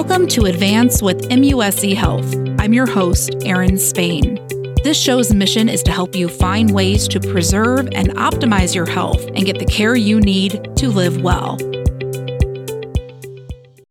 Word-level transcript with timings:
Welcome 0.00 0.28
to 0.28 0.44
Advance 0.44 1.02
with 1.02 1.28
MUSC 1.28 1.92
Health. 1.92 2.32
I'm 2.60 2.72
your 2.72 2.86
host, 2.86 3.34
Erin 3.44 3.76
Spain. 3.76 4.38
This 4.84 4.96
show's 4.96 5.34
mission 5.34 5.68
is 5.68 5.82
to 5.82 5.90
help 5.90 6.14
you 6.14 6.28
find 6.28 6.72
ways 6.72 7.08
to 7.08 7.18
preserve 7.18 7.88
and 7.90 8.10
optimize 8.10 8.76
your 8.76 8.88
health 8.88 9.26
and 9.26 9.44
get 9.44 9.58
the 9.58 9.64
care 9.64 9.96
you 9.96 10.20
need 10.20 10.70
to 10.76 10.88
live 10.88 11.20
well. 11.20 11.58